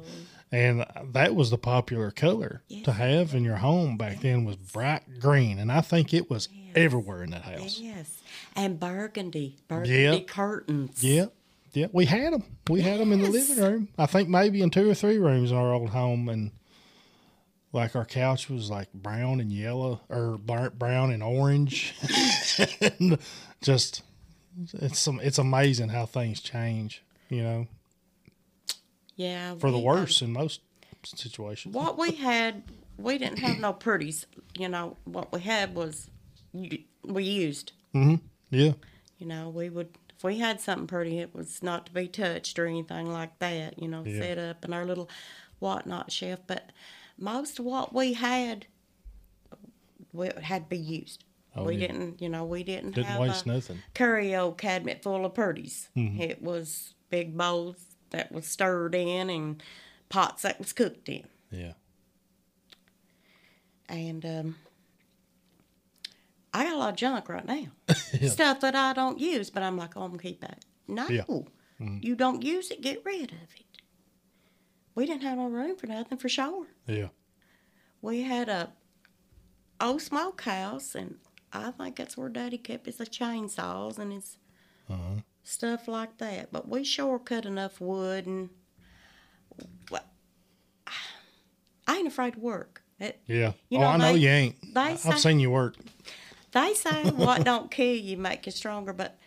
[0.53, 5.19] And that was the popular color to have in your home back then was bright
[5.21, 7.79] green, and I think it was everywhere in that house.
[7.81, 8.21] Yes.
[8.55, 10.19] And burgundy, burgundy Yeah.
[10.21, 11.03] curtains.
[11.03, 11.27] Yeah,
[11.73, 12.45] yeah, we had them.
[12.71, 13.89] We had them in the living room.
[13.99, 16.53] I think maybe in two or three rooms in our old home, and
[17.73, 21.95] like our couch was like brown and yellow, or burnt brown and orange,
[22.81, 23.19] and
[23.61, 24.03] just
[24.75, 25.19] it's some.
[25.21, 27.03] It's amazing how things change.
[27.29, 27.67] You know,
[29.17, 29.55] Yeah.
[29.57, 30.61] for the we, um, worse in most
[31.05, 31.75] situations.
[31.75, 32.63] what we had,
[32.99, 34.27] we didn't have no pretties.
[34.59, 36.09] You know, what we had was
[36.53, 37.73] we used.
[38.51, 38.73] Yeah,
[39.19, 42.59] You know, we would if we had something pretty, it was not to be touched
[42.59, 43.81] or anything like that.
[43.81, 44.21] You know, Yeah.
[44.21, 45.09] set up in our little
[45.59, 46.41] whatnot shelf.
[46.47, 46.71] But
[47.19, 48.67] most of what we had,
[50.13, 51.25] we had to be used.
[51.57, 51.87] Oh, we yeah.
[51.89, 53.79] didn't, you know, we didn't, didn't have waste a nothing.
[53.95, 55.89] curio cabinet full of pretties.
[55.97, 56.21] Mm-hmm.
[56.21, 59.63] It was big bowls that was stirred in and
[60.09, 61.27] pots that was cooked in.
[61.51, 61.73] Yeah,
[63.89, 64.57] And um,
[66.53, 67.67] I got a lot of junk right now.
[68.21, 68.29] Yeah.
[68.31, 70.65] Stuff that I don't use, but I'm like, oh, I'm gonna keep that.
[70.87, 71.25] No, Yeah.
[71.25, 71.99] Mm-hmm.
[72.03, 73.83] you don't use it, get rid of it.
[74.95, 76.67] We didn't have no room for nothing for sure.
[76.87, 77.09] yeah,
[78.01, 78.73] We had a
[79.81, 81.17] old smokehouse, and
[81.53, 84.39] I think that's where Daddy kept his chainsaws and his
[84.89, 85.21] Uh-huh.
[85.45, 86.51] Stuff like that.
[86.51, 88.51] But we sure cut enough wood, and
[89.91, 90.05] well,
[91.87, 92.83] I ain't afraid to work.
[92.99, 93.53] It, yeah.
[93.69, 94.75] You oh, know, I know they- you ain't.
[94.75, 95.77] they say- I've seen you work.
[96.53, 99.19] They say what don't kill you make you stronger, but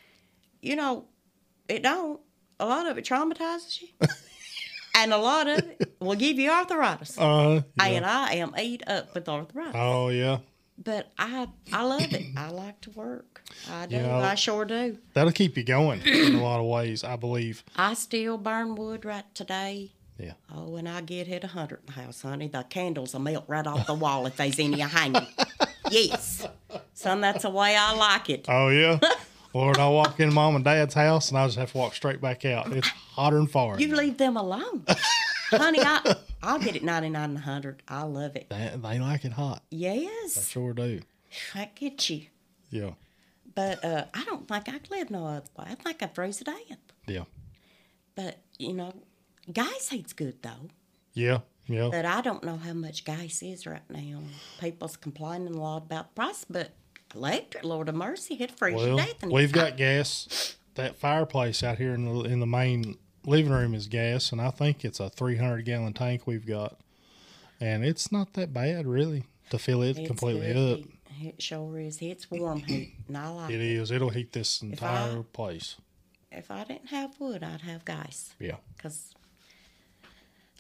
[0.62, 1.06] you know,
[1.68, 2.20] it don't.
[2.60, 3.90] A lot of it traumatizes you,
[4.96, 7.16] and a lot of it will give you arthritis.
[7.20, 7.86] Uh, yeah.
[7.86, 10.40] And I am eat up with arthritis, oh yeah,
[10.84, 12.26] but I I love it.
[12.36, 13.37] I like to work.
[13.72, 13.96] I do.
[13.98, 14.18] Yeah.
[14.20, 14.98] I sure do.
[15.14, 17.04] that'll keep you going in a lot of ways.
[17.04, 17.64] I believe.
[17.76, 19.92] I still burn wood right today.
[20.18, 20.34] Yeah.
[20.54, 23.46] Oh, when I get hit a hundred in the house, honey, the candles will melt
[23.48, 25.28] right off the wall if there's any hanging.
[25.90, 26.46] Yes,
[26.94, 28.46] son, that's the way I like it.
[28.50, 29.00] Oh yeah.
[29.54, 32.20] Lord, I walk in mom and dad's house and I just have to walk straight
[32.20, 32.74] back out.
[32.74, 33.80] It's hotter than fire.
[33.80, 34.84] You leave them alone.
[35.50, 37.84] Honey, I, I'll get it 99 and 100.
[37.88, 38.50] I love it.
[38.50, 39.64] they, they like it hot.
[39.72, 41.00] Yes, I Sure do.
[41.56, 42.24] I get you.
[42.70, 42.92] Yeah.
[43.58, 45.66] But uh, I don't think I could live no other way.
[45.72, 46.78] I think I'd freeze to death.
[47.08, 47.24] Yeah.
[48.16, 48.94] But, you know,
[49.52, 50.70] gas heat's good, though.
[51.16, 51.40] Yeah.
[51.66, 51.90] Yeah.
[51.92, 54.20] But I don't know how much gas is right now.
[54.62, 56.70] People's complaining a lot about the price, but
[57.16, 59.24] electric, Lord of mercy, it'd freeze Well, to death.
[59.24, 60.56] and- we've got gas.
[60.76, 64.52] That fireplace out here in the in the main living room is gas, and I
[64.52, 66.80] think it's a 300 gallon tank we've got,
[67.60, 69.24] and it's not that bad really.
[69.50, 70.90] to fill it It's completely good up.
[71.22, 72.02] It sure is.
[72.02, 73.72] It's warm heat, and I like It it.
[73.78, 73.92] is.
[73.92, 75.76] It'll heat this I- entire place.
[76.32, 78.34] If I didn't have wood, I'd have gas.
[78.40, 78.58] Yeah.
[78.76, 79.14] Because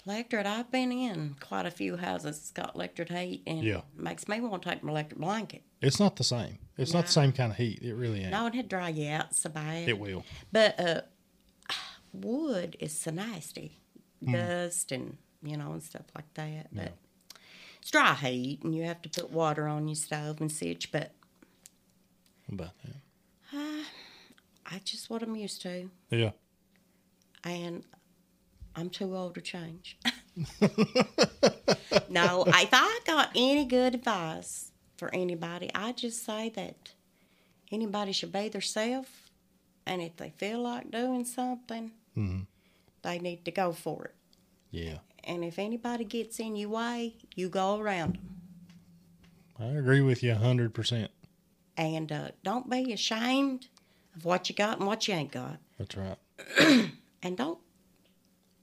[0.05, 3.81] electric, I've been in quite a few houses that's got electric heat, and Yeah.
[3.95, 5.63] makes me want to take my electric blanket.
[5.81, 6.59] It's not the same.
[6.77, 7.79] It's not the same kind of heat.
[7.81, 8.31] It really ain't.
[8.31, 9.89] No, it'd dry you out so bad.
[9.89, 10.23] It will.
[10.51, 11.01] But uh,
[12.13, 13.77] wood is so nasty,
[14.23, 14.31] Hmm.
[14.31, 16.69] dust and you know and stuff like that.
[16.73, 16.93] But
[17.87, 20.91] it's dry heat, and you have to put water on your stove and such.
[20.91, 21.13] But
[22.51, 22.95] About that.
[24.69, 26.31] I just what I'm used to, Yeah.
[27.45, 27.85] and
[28.75, 29.97] I'm too old to change.
[32.09, 36.91] no, if I got any good advice for anybody, I just say that
[37.71, 39.07] anybody should be themselves,
[39.85, 42.47] and if they feel like doing something, Mhm.
[43.03, 44.15] they need to go for it.
[44.71, 44.99] Yeah.
[45.27, 48.29] And if anybody gets in your way, you go around them.
[49.59, 51.09] I agree with you 100%.
[51.75, 53.67] And uh, don't be ashamed
[54.15, 55.57] of what you got and what you ain't got.
[55.77, 56.17] That's right.
[57.23, 57.57] And don't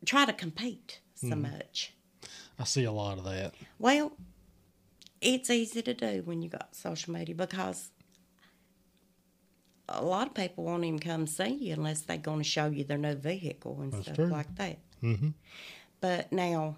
[0.07, 1.93] try to compete so much.
[2.57, 3.53] I see a lot of that.
[3.81, 4.13] Well,
[5.21, 7.91] it's easy to do when you got social media because
[9.89, 12.85] a lot of people won't even come see you unless they're going to show you
[12.85, 14.27] their new vehicle and That's stuff true.
[14.29, 14.79] like that.
[15.01, 15.31] hmm
[16.05, 16.77] But now,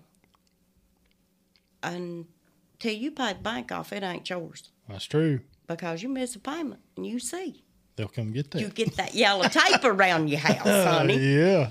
[1.82, 5.40] until you pay the bank off, it ain't yours That's true.
[5.66, 7.64] because you miss a payment and you see.
[7.96, 8.60] They'll come get that.
[8.60, 11.16] You get that yellow tape around your house, honey.
[11.16, 11.68] yeah.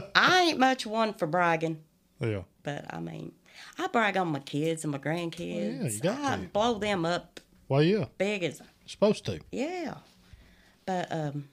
[0.16, 1.78] I ain't much one for bragging,
[2.18, 2.42] yeah.
[2.64, 3.30] but I mean,
[3.78, 5.78] I brag on my kids and my grandkids.
[5.78, 6.48] Well, yeah, you got I to.
[6.48, 7.38] blow them up
[7.68, 8.06] Well, yeah.
[8.18, 9.38] big as Supposed to.
[9.52, 9.94] yeah.
[10.86, 11.48] But um,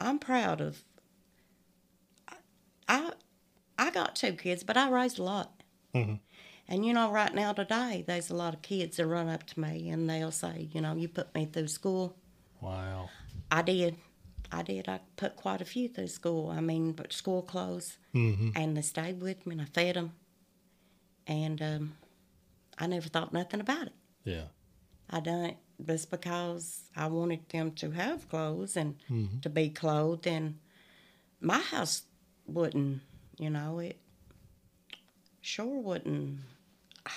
[0.00, 0.82] I'm proud of.
[2.28, 2.34] I
[2.88, 3.12] I
[3.90, 5.62] got two kids, but I raised a lot.
[5.94, 6.20] Mhm.
[6.68, 9.60] And you know, right now today, there's a lot of kids that run up to
[9.60, 12.16] me and they'll say, you know, you put me through school.
[12.60, 13.10] Wow.
[13.50, 13.96] I did.
[14.50, 14.88] I did.
[14.88, 16.50] I put quite a few through school.
[16.50, 17.98] I mean, but school clothes.
[18.12, 20.12] hmm And they stayed with me and I fed them.
[21.26, 21.96] And um,
[22.78, 23.94] I never thought nothing about it.
[24.24, 24.46] Yeah.
[25.10, 29.40] I done it just because I wanted them to have clothes and Mhm.
[29.42, 30.26] to be clothed.
[30.26, 30.58] And
[31.40, 32.02] my house
[32.46, 33.02] wouldn't,
[33.38, 33.98] you know, it
[35.40, 36.40] sure wouldn't.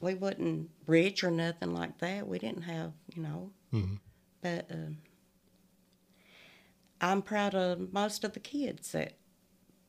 [0.00, 2.28] We wouldn't rich or nothing like that.
[2.28, 3.98] We didn't have, you know, Mhm.
[4.40, 4.98] but um,
[7.00, 9.14] I'm proud of most of the kids that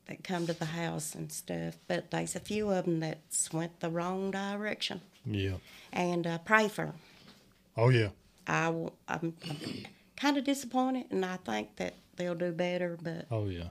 [0.07, 1.75] that come to the house and stuff.
[1.87, 5.57] But there's a few of them that's went the wrong direction, Yeah.
[5.93, 6.95] and uh, pray for them.
[7.77, 8.09] Oh, yeah.
[8.47, 9.85] I w- I'm, I'm
[10.17, 12.97] kind of disappointed, and I think that they'll do better.
[12.99, 13.69] But Oh, yeah.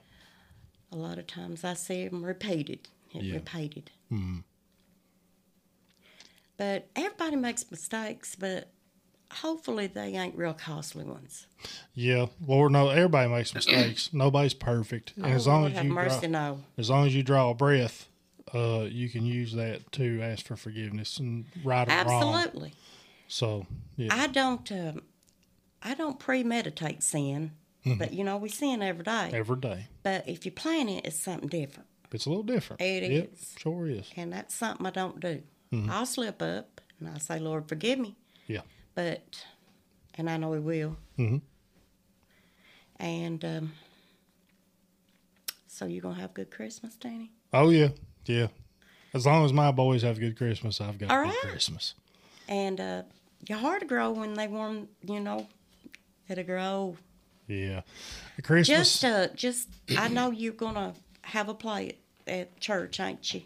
[0.93, 3.35] A lot of times I see them repeated and Yeah.
[3.35, 3.91] repeated.
[4.11, 4.45] Mhm.
[6.57, 8.71] But everybody makes mistakes, but
[9.33, 11.47] hopefully they ain't real costly ones.
[11.95, 12.27] Yeah.
[12.45, 14.11] Lord, no, everybody makes mistakes.
[14.13, 15.13] Nobody's perfect.
[15.17, 16.61] And as Oh, long Lord as have you mercy, draw, no.
[16.77, 18.09] as long as you draw a breath,
[18.55, 22.35] uh, you can use that to ask for forgiveness and right or wrong.
[22.35, 22.73] Absolutely.
[23.29, 23.67] So,
[23.97, 24.09] yeah.
[24.15, 24.71] I don't.
[24.73, 25.03] Um,
[25.81, 27.53] I don't premeditate sin,
[27.91, 27.99] Mm-hmm.
[27.99, 29.31] but you know we sin every day.
[29.33, 29.87] Every day.
[30.03, 32.81] But if you plan it, it's something different, It's a little different.
[32.83, 33.55] It yep, is.
[33.59, 34.11] Sure is.
[34.17, 35.43] and that's something I don't do.
[35.73, 35.91] Mm-hmm.
[35.91, 38.17] I'll slip up and I say, "Lord, forgive me,"
[38.47, 38.63] Yeah.
[38.95, 39.45] but
[40.17, 40.97] and I know He will.
[41.19, 41.39] Mm-hmm.
[43.01, 43.73] And um,
[45.67, 47.31] so you're gonna have a good Christmas, Danny.
[47.53, 47.89] Oh, yeah.
[48.27, 48.49] Yeah.
[49.15, 51.39] As long as my boys have a good Christmas, I've got All a good right.
[51.53, 51.95] Christmas.
[52.49, 53.03] And uh,
[53.49, 55.47] your heart grow when they want, you know,
[56.29, 56.97] it'll grow.
[57.49, 57.81] Yeah.
[58.43, 59.01] Christmas.
[59.01, 61.97] Just, uh, just I know you're gonna have a play
[62.27, 63.43] at, at church, ain't you?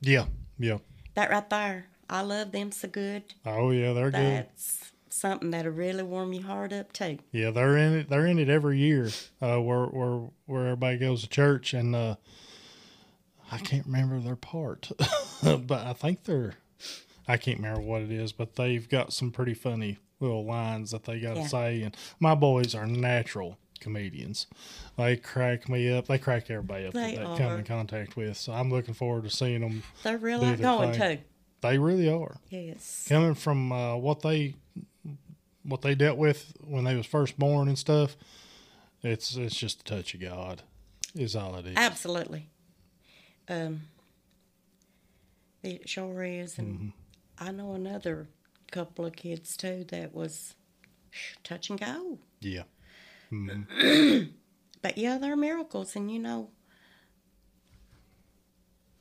[0.00, 0.26] yeah.
[0.58, 0.78] Yeah.
[1.14, 3.22] That right there, I love them so good.
[3.44, 3.92] Oh, yeah.
[3.92, 4.46] They're good.
[4.46, 7.18] That's something that'll really warm your heart up too.
[7.32, 8.08] Yeah, they're in it.
[8.08, 9.10] They're in it every year.
[9.40, 12.16] Uh, where where where everybody goes to church, and uh,
[13.50, 14.90] I can't remember their part,
[15.42, 16.54] but I think they're.
[17.28, 21.04] I can't remember what it is, but they've got some pretty funny little lines that
[21.04, 21.46] they got to Yeah.
[21.46, 24.46] say, and my boys are natural comedians.
[24.96, 26.06] They crack me up.
[26.06, 28.36] They crack everybody up They that they come in contact with.
[28.36, 29.82] So I'm looking forward to seeing them.
[30.02, 31.18] They're really their going thing.
[31.18, 31.22] to.
[31.60, 33.06] They really are Yes.
[33.08, 34.54] coming from uh, what they
[35.62, 38.16] what they dealt with when they was first born and stuff.
[39.02, 40.62] It's it's just a touch of God,
[41.14, 41.76] is all it is.
[41.76, 42.48] Absolutely.
[43.48, 43.82] Um,
[45.62, 46.88] it sure is, and Mm-hmm.
[47.38, 48.28] I know another
[48.70, 50.54] couple of kids too that was
[51.44, 52.18] touch and go.
[52.40, 52.64] Yeah,
[54.82, 56.50] But yeah, there are miracles, and you know,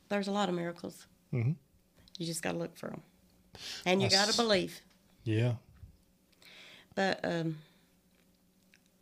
[0.09, 1.05] there's a lot of miracles.
[1.33, 1.55] Mhm.
[2.17, 3.01] You just got to look for them,
[3.85, 4.81] and you got to believe.
[5.23, 5.55] Yeah.
[6.95, 7.57] But um,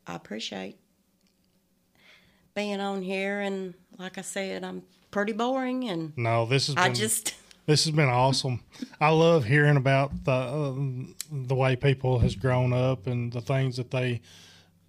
[0.07, 0.77] I appreciate
[2.55, 6.89] being on here, and like I said, I'm pretty boring, and No, this is I
[6.89, 7.35] just
[7.65, 8.61] this has been awesome.
[8.99, 13.77] I love hearing about the um, the way people has grown up and the things
[13.77, 14.21] that they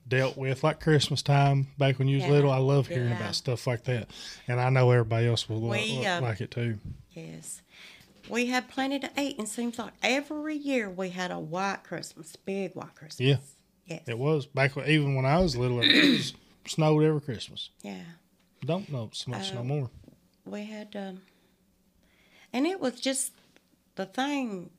[0.06, 2.30] dealt with, like Christmas time back when you was Yeah.
[2.32, 2.50] little.
[2.50, 3.16] I love hearing Yeah.
[3.20, 4.10] about stuff like that,
[4.48, 6.78] and I know everybody else will We, li- uh, like it too.
[7.12, 7.62] yes.
[8.28, 12.36] We had plenty to eat, and seems like every year we had a white Christmas,
[12.36, 13.20] big white Christmas.
[13.20, 13.36] Yeah.
[13.86, 14.02] Yes.
[14.08, 15.80] It was back when, even when I was little.
[15.82, 16.32] It was
[16.66, 17.68] snowed every Christmas.
[17.82, 18.00] Yeah.
[18.64, 19.64] Don't know so much no Oh.
[19.64, 19.90] more.
[20.46, 21.20] we had um
[22.54, 23.32] and it was just
[23.96, 24.70] the thing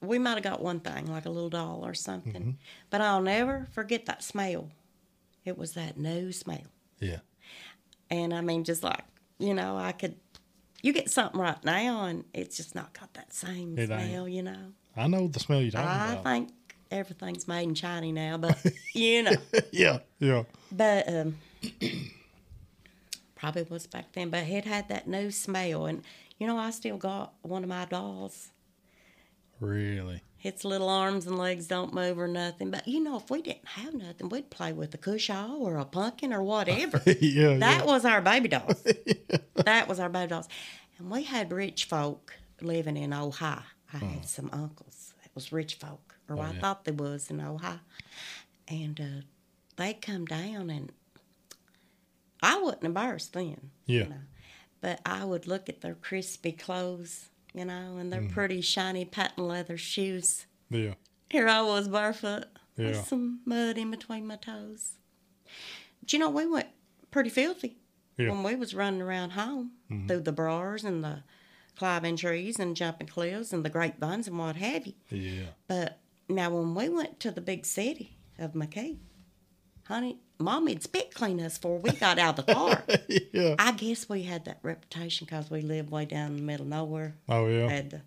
[0.00, 2.50] we might have got one thing like a little doll or something Mm-hmm.
[2.90, 4.70] but i'll never forget that smell
[5.44, 6.66] it was that new smell
[7.00, 7.18] Yeah.
[8.10, 9.04] and i mean just like
[9.38, 10.16] you know i could
[10.82, 14.10] you get something right now and it's just not got that same It ain't.
[14.10, 16.24] smell you know I know the smell you're talking i about.
[16.24, 16.50] think
[16.90, 18.56] everything's made in china now but
[18.94, 19.32] you know
[19.72, 19.98] yeah.
[20.20, 20.42] Yeah.
[20.72, 21.36] but um,
[23.34, 24.30] probably was back then.
[24.30, 26.02] But it had that new smell, and
[26.38, 28.50] you know, I still got one of my dolls.
[29.60, 30.22] Really.
[30.40, 32.70] Its little arms and legs don't move or nothing.
[32.70, 35.84] But you know, if we didn't have nothing, we'd play with a cushaw or a
[35.84, 37.02] pumpkin or whatever.
[37.06, 37.56] yeah.
[37.56, 37.84] that yeah.
[37.84, 38.84] was our baby dolls.
[39.64, 40.48] That was our baby dolls.
[40.98, 43.62] And we had rich folk living in Ohio.
[43.92, 46.60] I had some uncles that was rich folk, or I yeah.
[46.60, 47.80] thought they was in Ohio.
[48.68, 49.22] And uh,
[49.76, 50.92] they'd come down, and
[52.42, 53.70] I wasn't embarrassed then.
[53.86, 54.04] Yeah.
[54.04, 54.16] You know,
[54.80, 58.10] but I would look at their crispy clothes, you know, and Mm-hmm.
[58.10, 60.46] their pretty shiny patent leather shoes.
[60.70, 60.94] Yeah.
[61.30, 62.44] Here I was barefoot
[62.76, 62.88] Yeah.
[62.88, 64.92] with some mud in between my toes.
[66.00, 66.68] But you know, we went
[67.10, 67.76] pretty filthy
[68.16, 68.26] Yeah.
[68.26, 68.42] Mm-hmm.
[68.42, 69.72] when we was running around home
[70.06, 71.22] through the bars and the
[71.76, 74.94] climbing trees and jumping cliffs and the grapevines and what have you.
[75.10, 75.46] Yeah.
[75.66, 75.98] But
[76.28, 78.98] now when we went to the big city of McKee,
[79.88, 82.84] honey, mommy'd spit clean us before we got out of the car.
[83.32, 83.54] yeah.
[83.58, 86.70] I guess we had that reputation because we lived way down in the middle of
[86.70, 87.14] nowhere.
[87.28, 87.68] Oh yeah.
[87.68, 88.02] Had the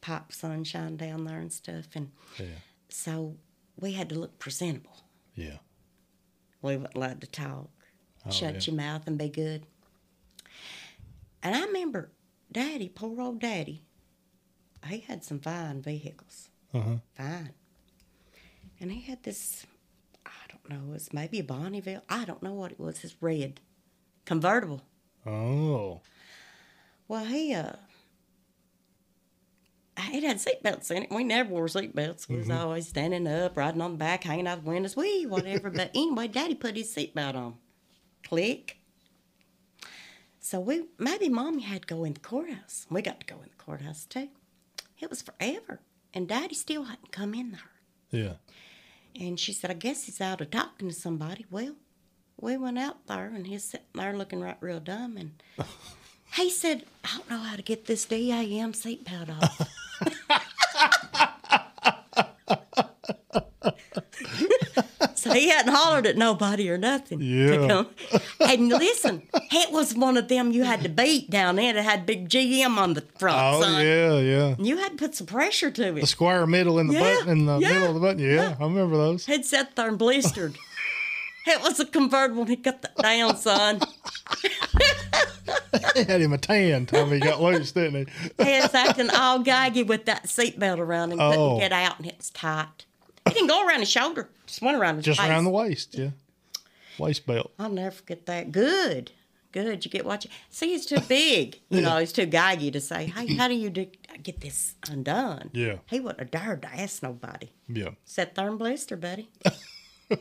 [0.00, 2.46] pipe sunshine down there and stuff, and Yeah.
[2.88, 3.36] so
[3.78, 4.96] we had to look presentable.
[5.34, 5.58] Yeah.
[6.62, 7.68] We weren't allowed to talk,
[8.26, 8.60] Oh, shut yeah.
[8.72, 9.66] your mouth, and be good.
[11.42, 12.10] And I remember
[12.50, 13.82] Daddy, poor old Daddy,
[14.86, 16.96] he had some fine vehicles, Uh huh.
[17.14, 17.50] fine.
[18.80, 19.66] And he had this,
[20.28, 23.16] I don't know, it was maybe a Bonneville, I don't know what it was, this
[23.20, 23.60] red
[24.24, 24.82] convertible.
[25.26, 26.00] Oh.
[27.08, 27.72] Well, he uh,
[30.12, 31.10] it had seatbelts in it.
[31.10, 32.28] We never wore seatbelts.
[32.28, 35.70] We was always standing up, riding on the back, hanging out the windows, wee, whatever.
[35.70, 37.54] but anyway, Daddy put his seatbelt on.
[38.22, 38.78] Click.
[40.40, 42.86] So we maybe Mommy had to go in the courthouse.
[42.90, 44.28] We got to go in the courthouse too.
[45.00, 45.80] It was forever,
[46.14, 47.60] and Daddy still hadn't come in there.
[48.10, 48.32] Yeah.
[49.18, 51.44] And she said, I guess he's out of talking to somebody.
[51.50, 51.74] Well,
[52.40, 55.16] we went out there and he's sitting there looking right real dumb.
[55.16, 55.42] And
[56.34, 59.68] he said, I don't know how to get this DAM seatbelt off.
[65.16, 67.18] so he hadn't hollered at nobody or nothing.
[67.20, 67.66] to Yeah.
[67.68, 67.88] come.
[68.40, 72.06] And listen, it was one of them you had to beat down there that had
[72.06, 73.84] big GM on the front, Oh son.
[73.84, 74.18] yeah.
[74.18, 74.46] Yeah.
[74.56, 76.00] And You had to put some pressure to it.
[76.00, 78.18] The square middle in the Yeah, button in the yeah, middle of the button.
[78.20, 78.56] Yeah, yeah.
[78.58, 79.26] I remember those.
[79.26, 80.56] He'd sat there and blistered.
[81.46, 82.44] it was a convertible.
[82.44, 83.80] He got that down, son.
[85.94, 88.44] He had him a tan time he got loose, didn't he?
[88.44, 91.20] He was acting all gaggy with that seatbelt around him.
[91.20, 91.30] Oh.
[91.32, 92.84] Couldn't get out, and it was tight.
[93.28, 94.28] He didn't go around his shoulder.
[94.46, 95.28] Just went around his Just face.
[95.28, 96.10] around the waist, yeah.
[96.98, 97.52] Waist belt.
[97.58, 98.50] I'll never forget that.
[98.52, 99.12] Good.
[99.52, 99.84] Good.
[99.84, 100.68] You get what you see.
[100.72, 101.60] He's too big.
[101.70, 103.86] You know, he's too gaggy to say, "Hey, how do you do,
[104.22, 105.76] get this undone?" Yeah.
[105.86, 107.50] He wouldn't have dared to ask nobody.
[107.68, 107.90] Yeah.
[108.04, 109.28] Sat there and blister, buddy.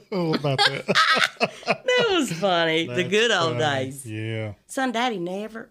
[0.09, 0.85] What about that?
[1.65, 2.87] That was funny.
[2.87, 3.85] the good old funny.
[3.85, 4.05] days.
[4.05, 4.53] Yeah.
[4.67, 5.69] Son, Daddy never.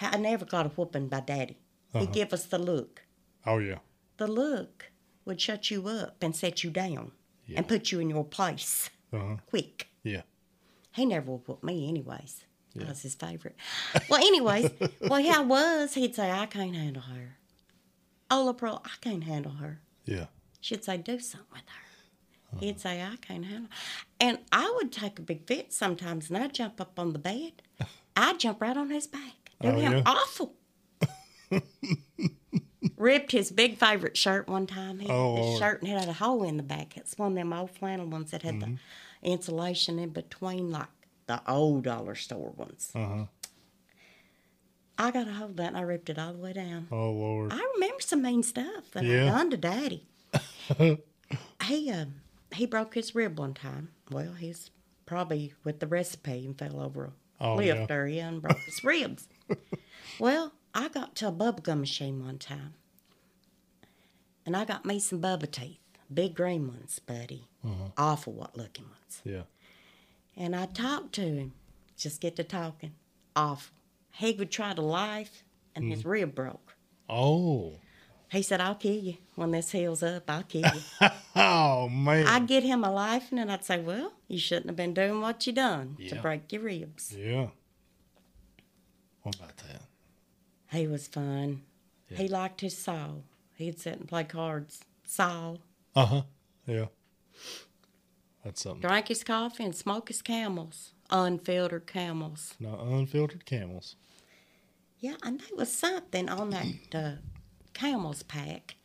[0.00, 1.58] I never got a whooping by Daddy.
[1.94, 2.00] Uh-huh.
[2.06, 3.02] He'd give us the look.
[3.44, 3.78] Oh yeah.
[4.16, 4.90] The look
[5.26, 7.12] would shut you up and set you down
[7.46, 7.58] Yeah.
[7.58, 9.36] and put you in your place Uh-huh.
[9.46, 9.88] quick.
[10.02, 10.22] Yeah.
[10.92, 12.44] He never would whoop me, anyways.
[12.80, 13.56] I was his favorite.
[14.10, 14.70] Well, anyways,
[15.00, 15.94] well, yeah, I was.
[15.94, 17.36] He'd say, I can't handle her.
[18.30, 19.80] Ola Pearl, I can't handle her.
[20.04, 20.26] Yeah.
[20.60, 22.58] She'd say, do something with her.
[22.60, 23.76] He'd say, I can't handle her.
[24.20, 27.62] And I would take a big fit sometimes, and I'd jump up on the bed.
[28.16, 29.52] I'd jump right on his back.
[29.60, 30.02] Do Oh, him yeah?
[30.04, 30.54] awful.
[32.96, 34.98] Ripped his big favorite shirt one time.
[35.00, 36.96] He Oh, had this shirt and it had a hole in the back.
[36.96, 38.74] It's one of them old flannel ones that had Mm-hmm.
[39.22, 40.86] the insulation in between, like
[41.26, 42.90] the old dollar store ones.
[42.94, 43.24] Uh-huh.
[44.98, 46.88] I got a hold of that and I ripped it all the way down.
[46.90, 47.52] Oh Lord.
[47.52, 49.24] I remember some mean stuff that Yeah.
[49.26, 50.06] I done to Daddy.
[51.64, 52.06] he uh,
[52.54, 53.90] he broke his rib one time.
[54.10, 54.70] Well, he's
[55.04, 57.94] probably with the recipe and fell over a Oh, lift yeah.
[57.94, 59.28] area and broke his ribs.
[60.18, 62.72] Well, I got to a bubblegum machine one time,
[64.46, 65.80] and I got me some bubba teeth,
[66.12, 67.90] big green ones, buddy, Uh-huh.
[67.98, 69.20] awful what looking ones.
[69.24, 69.42] Yeah.
[70.36, 71.52] And I talked to him,
[71.96, 72.92] just get to talking,
[73.34, 73.74] awful.
[74.12, 75.42] He would try to laugh,
[75.74, 76.74] and his rib broke.
[77.08, 77.74] Oh.
[78.32, 80.28] He said, I'll kill you when this heals up.
[80.30, 81.08] I'll kill you.
[81.38, 82.26] Oh man.
[82.26, 85.20] I'd get him a life, and then I'd say, Well, you shouldn't have been doing
[85.20, 87.14] what you done to break your ribs.
[87.14, 87.48] yeah.
[89.22, 89.82] What about that?
[90.72, 91.60] He was fun.
[92.08, 92.16] Yeah.
[92.18, 93.08] He liked his saw.
[93.56, 94.80] He'd sit and play cards.
[95.04, 95.56] Saw.
[95.94, 96.22] Uh huh.
[96.66, 96.86] Yeah.
[98.44, 98.80] That's something.
[98.80, 100.92] Drank his coffee and smoke his camels.
[101.10, 102.54] Unfiltered camels.
[102.60, 103.96] No unfiltered camels.
[104.98, 107.12] Yeah, and there was something on that uh,
[107.74, 108.76] camels pack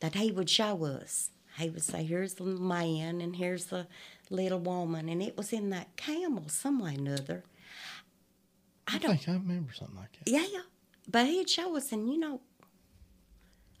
[0.00, 1.30] that he would show us.
[1.58, 3.86] He would say, "Here's the man, and here's the
[4.30, 7.44] little woman," and it was in that camel some way or another.
[8.86, 9.16] I I don't.
[9.16, 10.30] think I remember something like that.
[10.30, 10.62] Yeah, Yeah,
[11.08, 12.40] but he'd show us, and you know,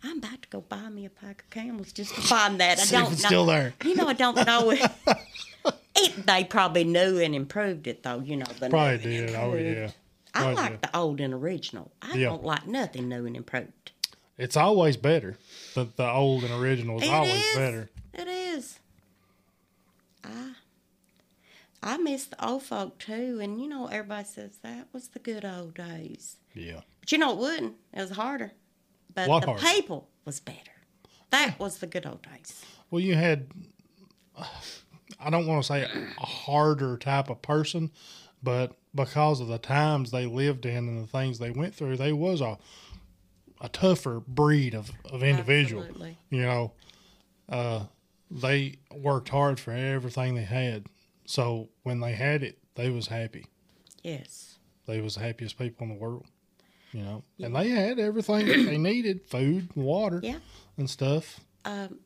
[0.06, 2.78] I'm about to go buy me a pack of camels just to find that.
[2.78, 3.16] I don't know.
[3.16, 3.72] still there.
[3.82, 4.82] You know, I don't know it.
[5.96, 6.26] it.
[6.26, 8.20] They probably knew and improved it, though.
[8.20, 9.34] You know, the Probably did.
[9.34, 9.76] Oh improved.
[9.78, 9.90] yeah.
[10.34, 11.90] I like the old and original.
[12.02, 12.26] I Yeah.
[12.28, 13.92] don't like nothing new and improved.
[14.36, 15.38] It's always better.
[15.74, 17.56] The the old and original is It always is.
[17.56, 17.90] better.
[18.12, 18.78] It is.
[20.24, 20.54] I
[21.82, 25.44] I miss the old folk too, and you know everybody says that was the good
[25.44, 26.36] old days.
[26.54, 26.80] Yeah.
[27.00, 27.74] But you know it wouldn't.
[27.92, 28.52] It was harder.
[29.14, 29.60] But the harder?
[29.60, 30.58] people was better.
[31.30, 32.64] That was the good old days.
[32.90, 33.48] Well, you had.
[35.20, 37.90] I don't want to say a harder type of person,
[38.42, 42.12] but because of the times they lived in and the things they went through, they
[42.12, 42.58] was a
[43.60, 45.82] a tougher breed of, of individual.
[45.82, 46.18] Absolutely.
[46.30, 46.72] You know,
[47.48, 47.84] uh,
[48.30, 50.86] they worked hard for everything they had.
[51.24, 53.46] So when they had it, they was happy.
[54.02, 54.58] Yes.
[54.86, 56.26] They was the happiest people in the world.
[56.94, 60.38] You know, and they had everything that they needed: food, and water, Yeah.
[60.76, 61.40] and stuff.
[61.64, 61.98] Um,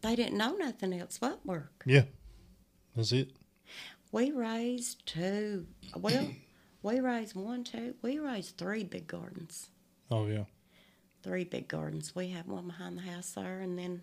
[0.00, 1.82] they didn't know nothing else but work.
[1.84, 2.04] Yeah,
[2.94, 3.32] that's it.
[4.12, 5.66] We raised two.
[5.96, 6.28] Well,
[6.84, 7.94] we raised one, two.
[8.00, 9.70] We raised three big gardens.
[10.08, 10.44] Oh yeah.
[11.24, 12.14] three big gardens.
[12.14, 14.02] We have one behind the house there, and then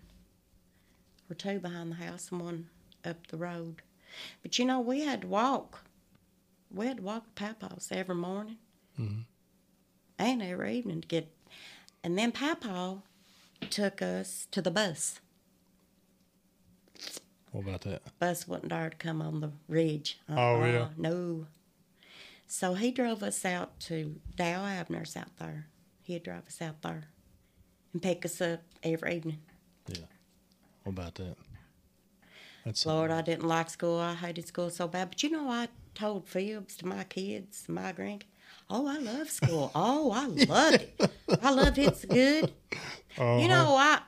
[1.30, 2.68] or two behind the house and one
[3.06, 3.80] up the road.
[4.42, 5.84] But you know, we had to walk.
[6.70, 8.58] We had to walk to Papa's every morning
[8.98, 9.24] Mhm.
[10.20, 11.32] And every evening to get.
[12.04, 13.02] And then Papa
[13.70, 15.20] took us to the bus.
[17.52, 18.02] What about that?
[18.18, 20.20] Bus wasn't dare to come on the ridge.
[20.28, 20.78] Uh-uh, oh, yeah.
[20.78, 21.46] Uh-uh, No.
[22.46, 25.66] So he drove us out to Dow Abner's out there.
[26.02, 27.04] He'd drive us out there
[27.92, 29.38] and pick us up every evening.
[29.88, 30.06] Yeah.
[30.84, 31.36] What about that?
[32.64, 33.98] That's Lord, I didn't like school.
[33.98, 35.10] I hated school so bad.
[35.10, 38.24] But you know, I told fibs to my kids, my grandkids.
[38.72, 39.70] Oh, I love school.
[39.74, 41.00] Oh, I loved it.
[41.42, 42.52] I loved it's good.
[43.18, 44.00] uh You know, I,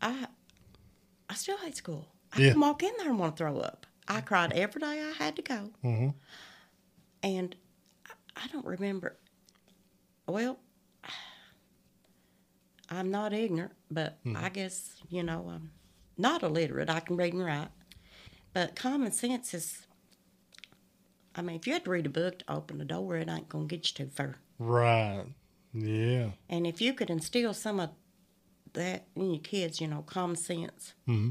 [0.00, 0.26] I,
[1.28, 2.06] I still hate school.
[2.32, 2.52] I Yeah.
[2.52, 3.86] can walk in there and want to throw up.
[4.06, 6.08] I cried every day I had to go, hmm
[7.22, 7.54] and
[8.06, 9.16] I- I don't remember.
[10.26, 10.58] Well,
[12.88, 15.70] I'm not ignorant, but I guess you know I'm
[16.16, 16.88] not illiterate.
[16.90, 17.68] I can read and write,
[18.52, 19.86] but common sense is.
[21.34, 23.48] I mean, if you had to read a book to open the door, it ain't
[23.48, 24.36] gonna get you too far.
[24.58, 25.26] Right.
[25.72, 26.30] Yeah.
[26.48, 27.90] And if you could instill some of
[28.72, 31.30] that in your kids, you know, common sense, hmm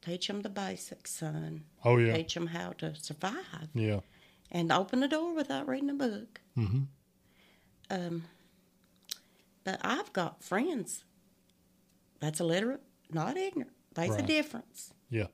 [0.00, 1.64] teach them the basics, son.
[1.84, 2.16] Oh yeah.
[2.16, 4.00] Teach them how to survive Yeah.
[4.50, 6.40] and open the door without reading a book.
[6.54, 6.82] hmm
[7.90, 8.24] Um,
[9.64, 11.04] but I've got friends
[12.20, 13.72] that's illiterate, not ignorant.
[13.94, 14.26] There's a Right.
[14.26, 14.92] difference.
[15.10, 15.26] Yeah.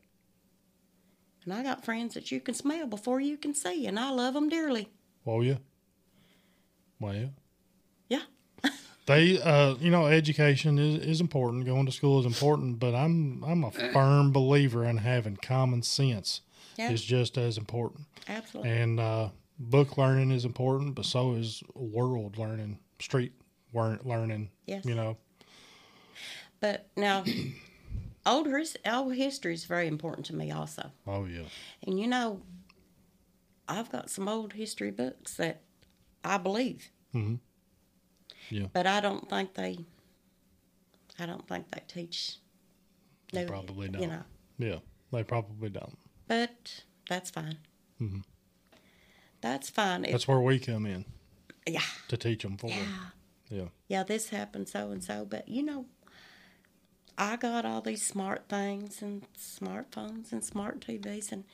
[1.44, 4.34] And I got friends that you can smell before you can see, and I love
[4.34, 4.88] them dearly.
[5.26, 5.56] Oh yeah.
[7.00, 7.26] Well, yeah.
[8.08, 8.22] Yeah.
[9.06, 11.66] They, uh, you know, education is, is important.
[11.66, 16.40] Going to school is important, but I'm I'm a firm believer in having common sense
[16.78, 16.90] Yeah.
[16.90, 18.06] is just as important.
[18.26, 18.70] Absolutely.
[18.72, 19.28] And uh,
[19.58, 23.32] book learning is important, but so is world learning, street
[23.74, 24.48] learning.
[24.64, 24.86] Yes.
[24.86, 25.18] You know.
[26.60, 27.24] But now,
[28.26, 30.90] old, his- old history is very important to me also.
[31.06, 31.44] Oh yeah.
[31.86, 32.42] And you know,
[33.68, 35.62] I've got some old history books that
[36.22, 36.90] I believe.
[37.14, 37.40] Mhm.
[38.50, 38.66] Yeah.
[38.72, 39.78] But I don't think they.
[41.18, 42.38] I don't think they teach.
[43.32, 44.02] They probably don't.
[44.02, 44.22] You know,
[44.58, 44.78] Yeah.
[45.12, 45.96] They probably don't.
[46.26, 47.58] but that's fine.
[48.00, 48.24] Mhm.
[49.40, 50.04] That's fine.
[50.04, 51.04] If, That's where we come in.
[51.66, 51.82] Yeah.
[52.08, 52.68] to teach them for.
[52.68, 53.10] Yeah.
[53.50, 53.68] Yeah.
[53.88, 55.86] Yeah, this happened so and so, but you know,
[57.16, 61.44] I got all these smart things and smartphones and smart TVs, and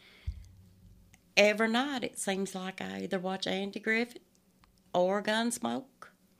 [1.37, 4.19] every night it seems like I either watch Andy Griffith
[4.95, 5.85] or Gunsmoke,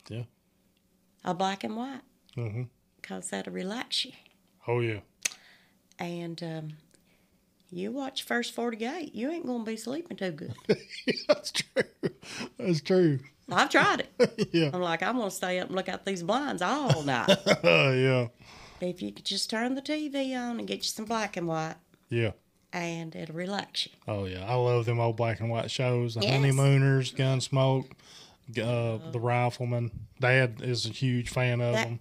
[0.09, 0.23] Yeah.
[1.25, 2.01] a black and white,
[2.35, 2.63] hmm
[3.01, 4.13] because that'll relax you.
[4.69, 5.01] Oh yeah.
[5.99, 6.69] And um,
[7.71, 10.55] you watch First 48, you ain't going to be sleeping too good.
[11.29, 11.83] That's true.
[12.59, 13.19] That's true.
[13.51, 14.51] I've tried it.
[14.53, 14.71] yeah.
[14.73, 17.37] I'm like, I'm going to stay up and look out these blinds all night.
[17.65, 18.29] Oh yeah.
[18.83, 21.77] If you could just turn the TV on and get you some black and white,
[22.09, 22.33] Yeah.
[22.73, 23.93] and it'll relax you.
[24.09, 24.45] Oh yeah.
[24.47, 26.15] I love them old black and white shows.
[26.15, 26.33] The Yes.
[26.35, 27.91] Honeymooners, Gunsmoke,
[28.51, 29.91] uh, the Rifleman.
[30.21, 32.01] Dad is a huge fan of That- them.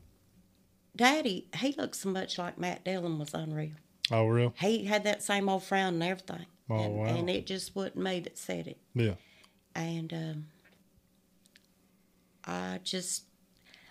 [0.95, 3.71] Daddy, he looks so much like Matt Dillon was unreal.
[4.11, 4.53] Oh real?
[4.59, 6.45] He had that same old frown and everything.
[6.69, 7.05] Oh, and, wow.
[7.05, 8.77] and it just wasn't me that said it.
[8.93, 9.13] Yeah.
[9.75, 10.45] And um,
[12.45, 13.23] I just,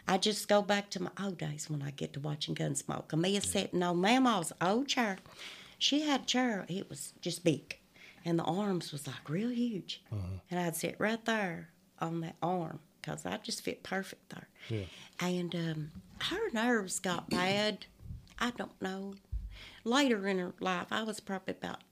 [0.08, 3.08] I just go back to my old days when I get to watching Gunsmoke.
[3.08, 5.18] Amia sitting on Mama's old chair.
[5.78, 6.64] She had a chair.
[6.68, 7.76] It was just big,
[8.24, 10.02] and the arms was like real huge.
[10.10, 10.40] Uh-huh.
[10.50, 11.68] And I'd sit right there
[12.00, 14.48] on that arm because I just fit perfect there.
[14.68, 14.86] Yeah.
[15.20, 15.90] And um,
[16.22, 17.86] her nerves got bad.
[18.38, 19.14] I don't know.
[19.84, 21.82] Later in her life, I was probably about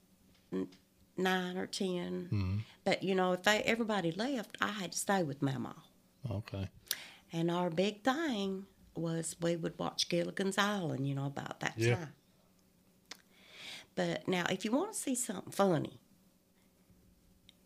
[0.52, 0.68] n-
[1.16, 5.42] nine or 10 But you know, if they everybody left, I had to stay with
[5.42, 5.74] Mama.
[6.30, 6.68] Okay.
[7.32, 11.06] And our big thing was we would watch Gilligan's Island.
[11.06, 11.96] You know about that Yeah.
[11.96, 12.12] time.
[13.94, 16.00] But now, if you want to see something funny,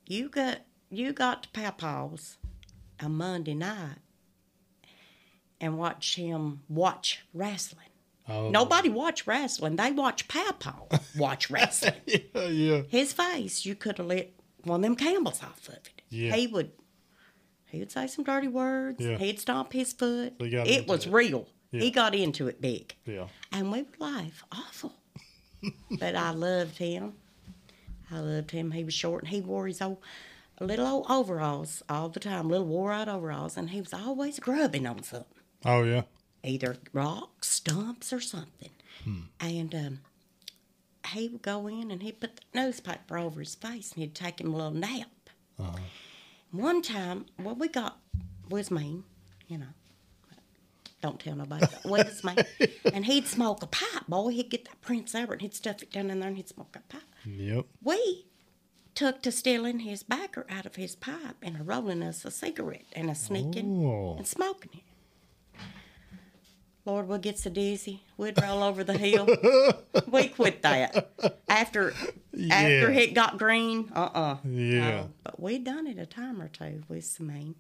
[0.07, 0.61] you got
[0.93, 2.37] you got to Papa's
[3.01, 3.99] on Monday night
[5.61, 7.87] and watch him watch wrestling.
[8.29, 8.51] Oh.
[8.51, 9.77] Nobody watch wrestling.
[9.77, 10.75] They watch Papa
[11.17, 11.95] watch wrestling.
[12.07, 12.47] Yeah.
[12.49, 12.83] Yeah.
[12.89, 14.35] His face, you could have lit
[14.65, 16.03] one of them Camels off of it.
[16.11, 16.35] Yeah.
[16.35, 16.73] He would
[17.71, 19.05] he would say some dirty words.
[19.05, 19.17] Yeah.
[19.19, 20.35] He'd stomp his foot.
[20.41, 21.13] It was it.
[21.13, 21.49] real.
[21.71, 21.81] Yeah.
[21.83, 22.95] He got into it big.
[23.07, 23.27] Yeah.
[23.53, 24.95] And we would laugh awful.
[25.99, 27.15] but I loved him.
[28.11, 28.73] I loved him.
[28.73, 29.99] He was short and he wore his old
[30.61, 34.87] little old overalls all the time, little wore out overalls, and he was always grubbing
[34.87, 35.27] on something
[35.65, 36.03] Oh yeah.
[36.45, 38.71] either rocks, stumps, or something.
[39.05, 39.21] Hmm.
[39.39, 39.99] And um,
[41.15, 44.41] he would go in and he'd put the newspaper over his face and he'd take
[44.41, 45.09] him a little nap.
[45.59, 45.79] Uh-huh.
[46.53, 47.99] One time, what we got
[48.49, 49.05] was mean,
[49.47, 49.67] you know.
[51.01, 51.67] Don't tell nobody.
[51.85, 52.37] Was mean.
[52.93, 54.29] and he'd smoke a pipe, boy.
[54.33, 56.77] He'd get that Prince Albert and he'd stuff it down in there and he'd smoke
[56.77, 57.03] a pipe.
[57.25, 57.65] Yep.
[57.83, 58.27] We
[58.95, 62.85] took to stealing his backer out of his pipe and a rolling us a cigarette
[62.93, 64.17] and a sneaking Oh.
[64.19, 64.83] and smoking it.
[66.87, 69.27] Lord, we'd get so dizzy, we'd roll over the hill.
[70.11, 71.11] we quit that
[71.49, 71.93] after
[72.51, 73.91] after it got green.
[73.95, 75.05] Uh uh Yeah.
[75.23, 77.55] but we done it a time or two with some mean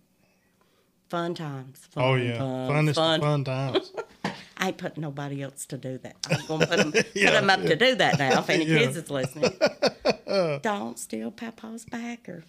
[1.10, 1.78] fun times.
[1.90, 2.38] Fun, Oh yeah.
[2.38, 3.20] fun, Funnest fun.
[3.20, 3.92] fun times.
[4.56, 6.16] I ain't putting nobody else to do that.
[6.30, 8.40] I'm gonna put them, Yeah, up to do that now.
[8.40, 8.78] If any Yeah.
[8.78, 9.52] kids is listening,
[10.62, 12.44] don't steal Papa's backer.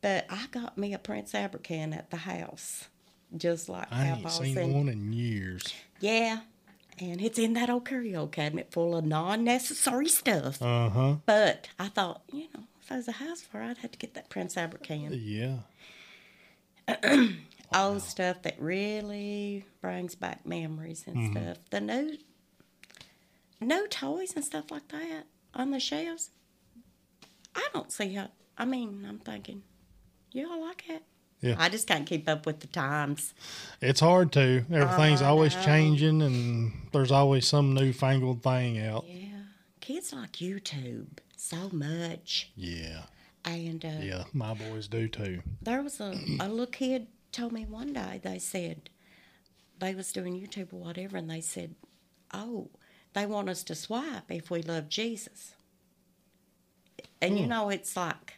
[0.00, 2.86] But I got me a Prince Albert can at the house,
[3.36, 4.72] just like I ain't Papa seen said.
[4.72, 5.74] one in years.
[6.00, 6.40] Yeah,
[7.00, 10.60] and it's in that old curio cabinet full of non-necessary stuff.
[10.62, 11.14] Uh huh.
[11.26, 14.14] But I thought, you know, if I was a house fire, I'd have to get
[14.14, 15.10] that Prince Albert can.
[15.12, 15.58] Yeah.
[17.74, 21.32] Old stuff that really brings back memories and Mm-hmm.
[21.44, 21.58] stuff.
[21.70, 22.16] The new,
[23.60, 25.24] no toys and stuff like that
[25.54, 26.30] on the shelves.
[27.54, 28.28] I don't see how.
[28.56, 29.62] I mean, I'm thinking,
[30.32, 31.02] you all like it?
[31.40, 31.54] Yeah.
[31.58, 33.32] I just can't keep up with the times.
[33.80, 34.64] It's hard to.
[34.72, 39.04] Everything's I always changing, and there's always some newfangled thing out.
[39.06, 39.42] Yeah,
[39.80, 43.02] kids like YouTube so much, Yeah.
[43.44, 44.24] and uh, Yeah.
[44.32, 45.42] My boys do too.
[45.62, 48.90] there was a, a little kid told me one day they said
[49.78, 51.76] they was doing YouTube or whatever and they said,
[52.34, 52.68] Oh,
[53.12, 55.54] they want us to swipe if we love Jesus.
[57.22, 57.50] And you Hmm.
[57.50, 58.34] know it's like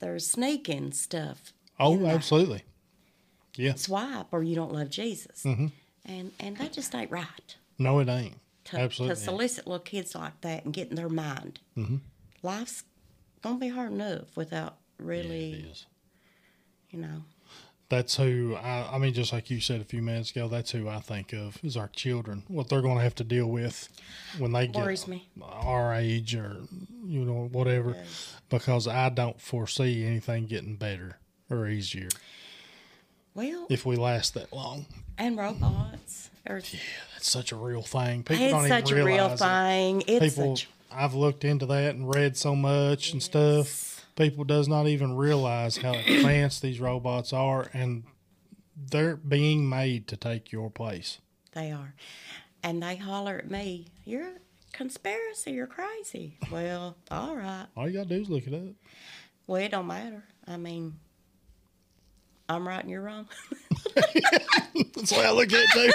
[0.00, 1.52] there's sneaking stuff.
[1.80, 2.62] Oh, absolutely.
[3.56, 3.74] Yeah.
[3.74, 5.42] Swipe or you don't love Jesus.
[5.44, 5.66] Mm-hmm.
[6.06, 7.56] And and that just ain't right.
[7.78, 8.36] No, it ain't.
[8.64, 9.16] To, Absolutely.
[9.16, 11.60] to solicit little kids like that and get in their mind.
[11.76, 11.96] Mm-hmm.
[12.42, 12.84] Life's
[13.42, 15.86] gonna be hard enough without Yeah, really, it is.
[16.90, 17.22] you know.
[17.88, 20.88] That's who I, I mean, just like you said a few minutes ago, that's who
[20.88, 22.44] I think of is our children.
[22.46, 23.88] What they're going to have to deal with
[24.38, 25.28] when they get me.
[25.42, 26.58] our age or
[27.04, 27.96] you know whatever,
[28.48, 31.16] because I don't foresee anything getting better
[31.50, 32.08] or easier
[33.34, 34.86] Well, if we last that long.
[35.18, 36.30] and robots.
[36.48, 38.22] Or, That's such a real thing.
[38.22, 39.38] People it's don't such even realize a real it.
[39.38, 40.02] thing.
[40.06, 40.68] It's People, such.
[40.90, 45.76] I've looked into that and read so much and stuff, people does not even realize
[45.76, 48.04] how advanced these robots are, and
[48.76, 51.18] they're being made to take your place.
[51.52, 51.94] They are.
[52.62, 54.32] And they holler at me, You're a
[54.72, 56.36] conspiracy, you're crazy.
[56.50, 57.66] Well, all right.
[57.76, 58.74] All you gotta do is look it up.
[59.46, 60.24] Well, it don't matter.
[60.46, 60.94] I mean,
[62.50, 63.28] I'm right and you're wrong.
[63.94, 65.92] That's the way I look at it too.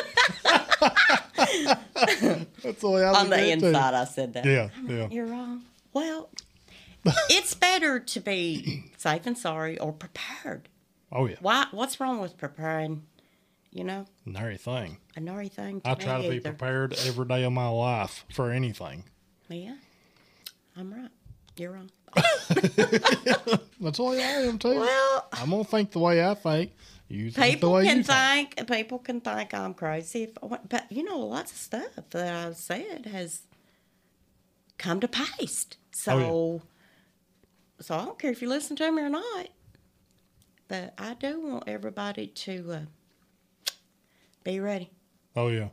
[2.64, 3.68] That's the way I look On the at it too.
[3.68, 4.45] inside, I said that.
[4.45, 5.08] Yeah, yeah.
[5.12, 5.64] You're wrong.
[5.93, 6.30] Well,
[7.30, 10.70] it's better to be safe and sorry or prepared.
[11.12, 11.36] Oh yeah.
[11.41, 11.68] Why?
[11.72, 13.03] What's wrong with preparing?
[13.72, 14.99] You know, And everything.
[15.18, 15.82] a nary thing.
[15.84, 19.03] I try to be prepared every day of my life for anything.
[19.49, 19.76] Yeah,
[20.78, 21.12] I'm right.
[21.58, 21.89] You're wrong.
[23.80, 24.80] That's all I am too.
[24.80, 26.72] Well, I'm gonna think the way I think.
[27.08, 28.56] You think the people way can you think.
[28.56, 28.68] think.
[28.70, 32.34] People can think I'm crazy, if, I want- but you know, lots of stuff that
[32.47, 33.43] I've said has
[34.78, 35.68] come to pass.
[35.91, 36.62] So, Oh,
[37.80, 39.47] so I don't care if you listen to me or not.
[40.68, 43.72] But I do want everybody to uh,
[44.43, 44.89] be ready.
[45.36, 45.70] Oh yeah.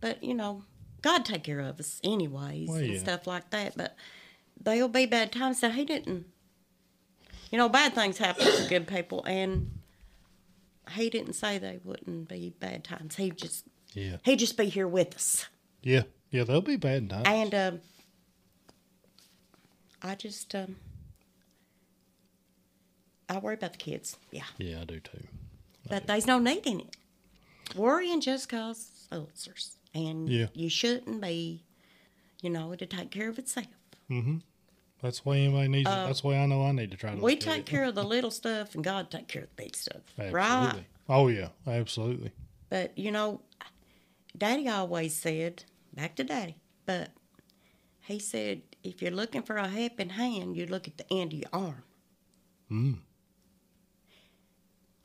[0.00, 0.62] But you know,
[1.02, 3.76] God take care of us anyways Well, and stuff like that.
[3.76, 3.96] But
[4.62, 6.26] there'll be bad times that He didn't.
[7.50, 9.78] You know, bad things happen to good people, and
[10.92, 13.16] He didn't say they wouldn't be bad times.
[13.16, 14.16] He just Yeah.
[14.24, 15.46] He just be here with us,
[15.82, 16.02] Yeah.
[16.30, 16.44] Yeah.
[16.44, 17.24] They'll be bad times.
[17.26, 17.80] and um,
[20.02, 20.76] I just um,
[23.28, 24.16] I worry about the kids.
[24.30, 25.26] Yeah, yeah, I do too.
[25.88, 26.96] but there's no need in it.
[27.76, 30.46] Worrying just causes ulcers, and Yeah.
[30.54, 31.64] you shouldn't be.
[32.42, 33.68] You know, to take care of itself.
[34.10, 34.38] Mm-hmm.
[35.02, 35.88] That's why anybody needs.
[35.90, 35.92] it.
[35.92, 37.18] That's why I know I need to try to.
[37.18, 39.74] Uh, We take care of the little stuff, and God take care of the big
[39.76, 40.32] stuff, Absolutely.
[40.32, 40.84] right?
[41.08, 41.48] Oh yeah.
[41.66, 42.30] Absolutely.
[42.70, 43.40] But you know,
[44.38, 47.10] Daddy always said, back to Daddy, but
[48.02, 51.38] he said, if you're looking for a helping hand, you look at the end of
[51.40, 51.82] your arm.
[52.70, 52.98] Mm.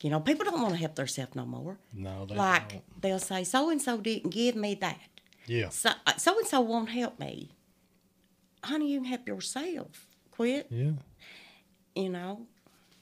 [0.03, 1.79] You know, people don't want to help themselves no more.
[1.91, 2.73] No, they like don't.
[2.75, 4.99] Like they'll say, so and so didn't give me that.
[5.47, 5.69] Yeah.
[5.69, 7.49] So so and so won't help me.
[8.67, 10.07] Honey, you can help yourself.
[10.31, 10.67] Quit.
[10.69, 10.91] Yeah.
[11.95, 12.45] You know,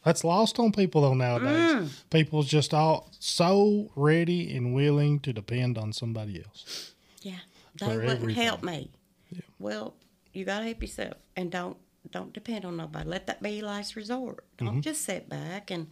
[0.05, 1.75] That's lost on people though nowadays.
[1.75, 1.89] Mm.
[2.09, 6.93] People's just all so ready and willing to depend on somebody else.
[7.21, 7.39] Yeah,
[7.79, 8.89] they wouldn't help everything.
[9.31, 9.41] me.
[9.59, 9.95] Well,
[10.33, 11.77] you gotta help yourself, and don't
[12.11, 13.09] don't depend on nobody.
[13.09, 14.45] Let that be your last resort.
[14.57, 14.65] Mm-hmm.
[14.65, 15.87] Don't just sit back and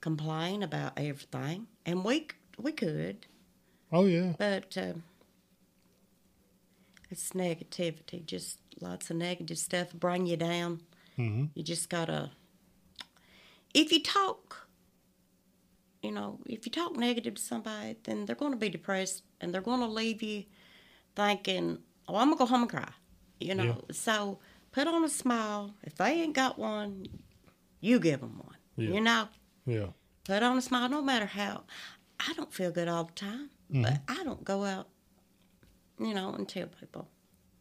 [0.00, 1.66] complain about everything.
[1.86, 2.26] And we
[2.58, 3.26] we could,
[3.92, 4.32] Oh yeah.
[4.38, 5.04] but um,
[7.10, 8.24] it's negativity.
[8.24, 10.80] Just lots of negative stuff bring you down.
[11.16, 12.30] hmm You just gotta.
[13.74, 14.66] If you talk,
[16.02, 19.52] you know, if you talk negative to somebody, then they're going to be depressed and
[19.52, 20.44] they're going to leave you
[21.14, 22.88] thinking, "Oh, I'm gonna go home and cry,"
[23.40, 23.64] you know.
[23.64, 23.94] Yeah.
[23.94, 24.38] So
[24.72, 25.74] put on a smile.
[25.82, 27.06] If they ain't got one,
[27.80, 28.56] you give them one.
[28.76, 28.94] Yeah.
[28.94, 29.28] You know,
[29.66, 29.86] Yeah.
[30.24, 30.88] put on a smile.
[30.88, 31.64] No matter how,
[32.18, 33.82] I don't feel good all the time, Mm-hmm.
[33.82, 34.88] but I don't go out,
[36.00, 37.08] you know, and tell people.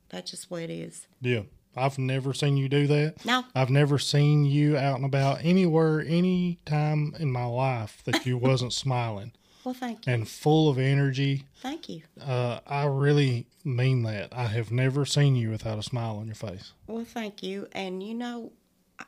[0.09, 1.07] That's just what it is.
[1.21, 1.41] Yeah.
[1.75, 3.23] I've never seen you do that.
[3.25, 8.25] No, I've never seen you out and about anywhere, any time in my life that
[8.25, 9.33] you wasn't smiling
[9.63, 11.45] well, thank you, and full of energy.
[11.57, 12.01] thank you.
[12.19, 14.29] Uh, I really mean that.
[14.33, 16.73] I have never seen you without a smile on your face.
[16.87, 17.67] Well, thank you.
[17.73, 18.51] And you know,
[18.99, 19.05] I,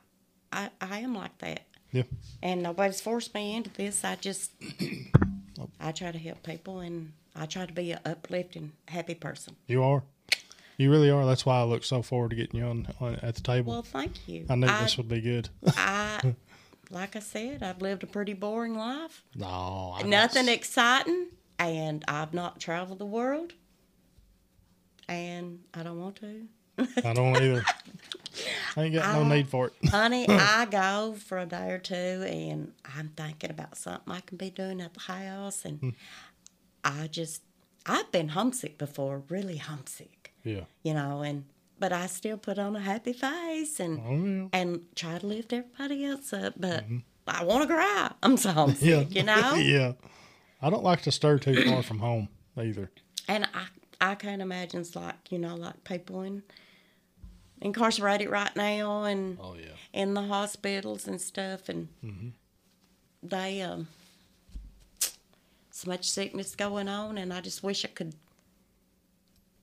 [0.52, 1.62] I, I am like that.
[1.92, 2.04] Yeah.
[2.42, 4.04] And nobody's forced me into this.
[4.04, 4.52] I just,
[5.80, 9.56] I try to help people and I try to be an uplifting, happy person.
[9.68, 10.04] You are.
[10.78, 11.26] You really are.
[11.26, 13.74] That's why I look so forward to getting you on, on at the table.
[13.74, 14.46] Well, thank you.
[14.50, 15.50] I knew I, this would be good.
[15.68, 16.36] I,
[16.90, 19.24] like I said, I've lived a pretty boring life.
[19.36, 21.28] no, I Nothing Don't, exciting.
[21.60, 23.54] And I've not traveled the world.
[25.08, 26.48] And I don't want to.
[27.04, 27.64] I don't either.
[28.76, 29.74] I ain't got no need for it.
[29.90, 34.38] Honey, I go for a day or two and I'm thinking about something I can
[34.38, 35.66] be doing at the house.
[35.66, 35.90] And hmm.
[36.84, 37.42] I just,
[37.86, 40.66] I've been homesick before, really homesick, Yeah.
[40.84, 41.46] you know, and,
[41.80, 44.48] but I still put on a happy face and, Oh yeah.
[44.54, 46.54] and try to lift everybody else up.
[46.58, 46.86] But
[47.28, 48.12] I want to cry.
[48.24, 49.04] I'm so homesick, Yeah.
[49.10, 49.54] you know?
[49.56, 49.94] yeah.
[50.62, 52.92] I don't like to stir too far from home either.
[53.28, 53.66] And I,
[54.12, 56.44] I can't imagine it's like, you know, like people in,
[57.62, 59.74] incarcerated right now and, Oh yeah.
[59.94, 61.88] in the hospitals and stuff, and
[63.24, 63.88] they um,
[65.82, 68.14] so much sickness going on, and I just wish I could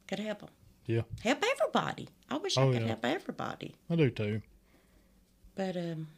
[0.06, 0.48] could help them,
[0.86, 1.02] Yeah.
[1.22, 2.08] help everybody.
[2.30, 2.88] I wish Oh, I could yeah.
[2.88, 4.42] help everybody, I do too.
[5.54, 6.08] but um,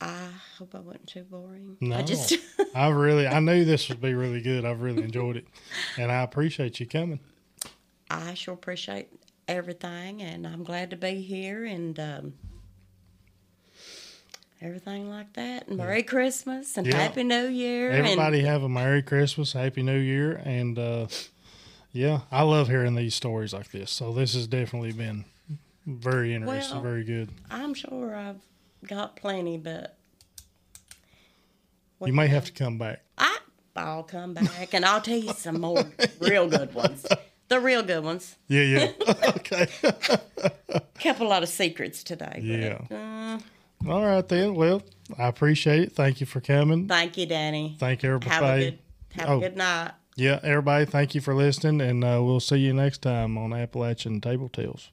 [0.00, 1.76] I hope I wasn't too boring.
[1.80, 1.96] No.
[1.96, 2.34] I just
[2.74, 4.64] I really I knew this would be really good.
[4.64, 5.46] I've really enjoyed it.
[5.98, 7.20] And I appreciate you coming.
[8.10, 9.08] I sure appreciate
[9.48, 12.34] everything, and I'm glad to be here and um,
[14.64, 15.68] everything like that.
[15.68, 16.96] And Merry Christmas and Yeah.
[16.96, 17.90] Happy New Year.
[17.90, 21.06] Everybody and have a Merry Christmas, Happy New Year, and uh,
[21.92, 23.90] yeah, I love hearing these stories like this.
[23.90, 25.26] So this has definitely been
[25.86, 27.28] very interesting, Well- very good.
[27.50, 28.40] I'm sure I've
[28.88, 29.96] got plenty, but
[32.04, 33.00] You may have to come back.
[33.18, 33.38] I,
[33.76, 35.84] I'll come back and I'll tell you some more
[36.20, 37.06] real good ones.
[37.48, 38.36] The real good ones.
[38.48, 38.92] Yeah, yeah.
[39.28, 39.66] okay.
[40.98, 42.40] Kept a lot of secrets today.
[42.42, 42.78] Yeah.
[42.88, 43.38] But, uh,
[43.88, 44.54] All right then.
[44.54, 44.82] Well,
[45.18, 45.92] I appreciate it.
[45.92, 46.88] Thank you for coming.
[46.88, 47.76] thank you, Danny.
[47.78, 48.30] Thank you everybody.
[48.34, 48.78] Have a good
[49.16, 49.36] have Oh.
[49.38, 49.92] a good night.
[50.16, 54.20] Yeah, everybody, thank you for listening, and uh, we'll see you next time on Appalachian
[54.20, 54.88] Table Tales.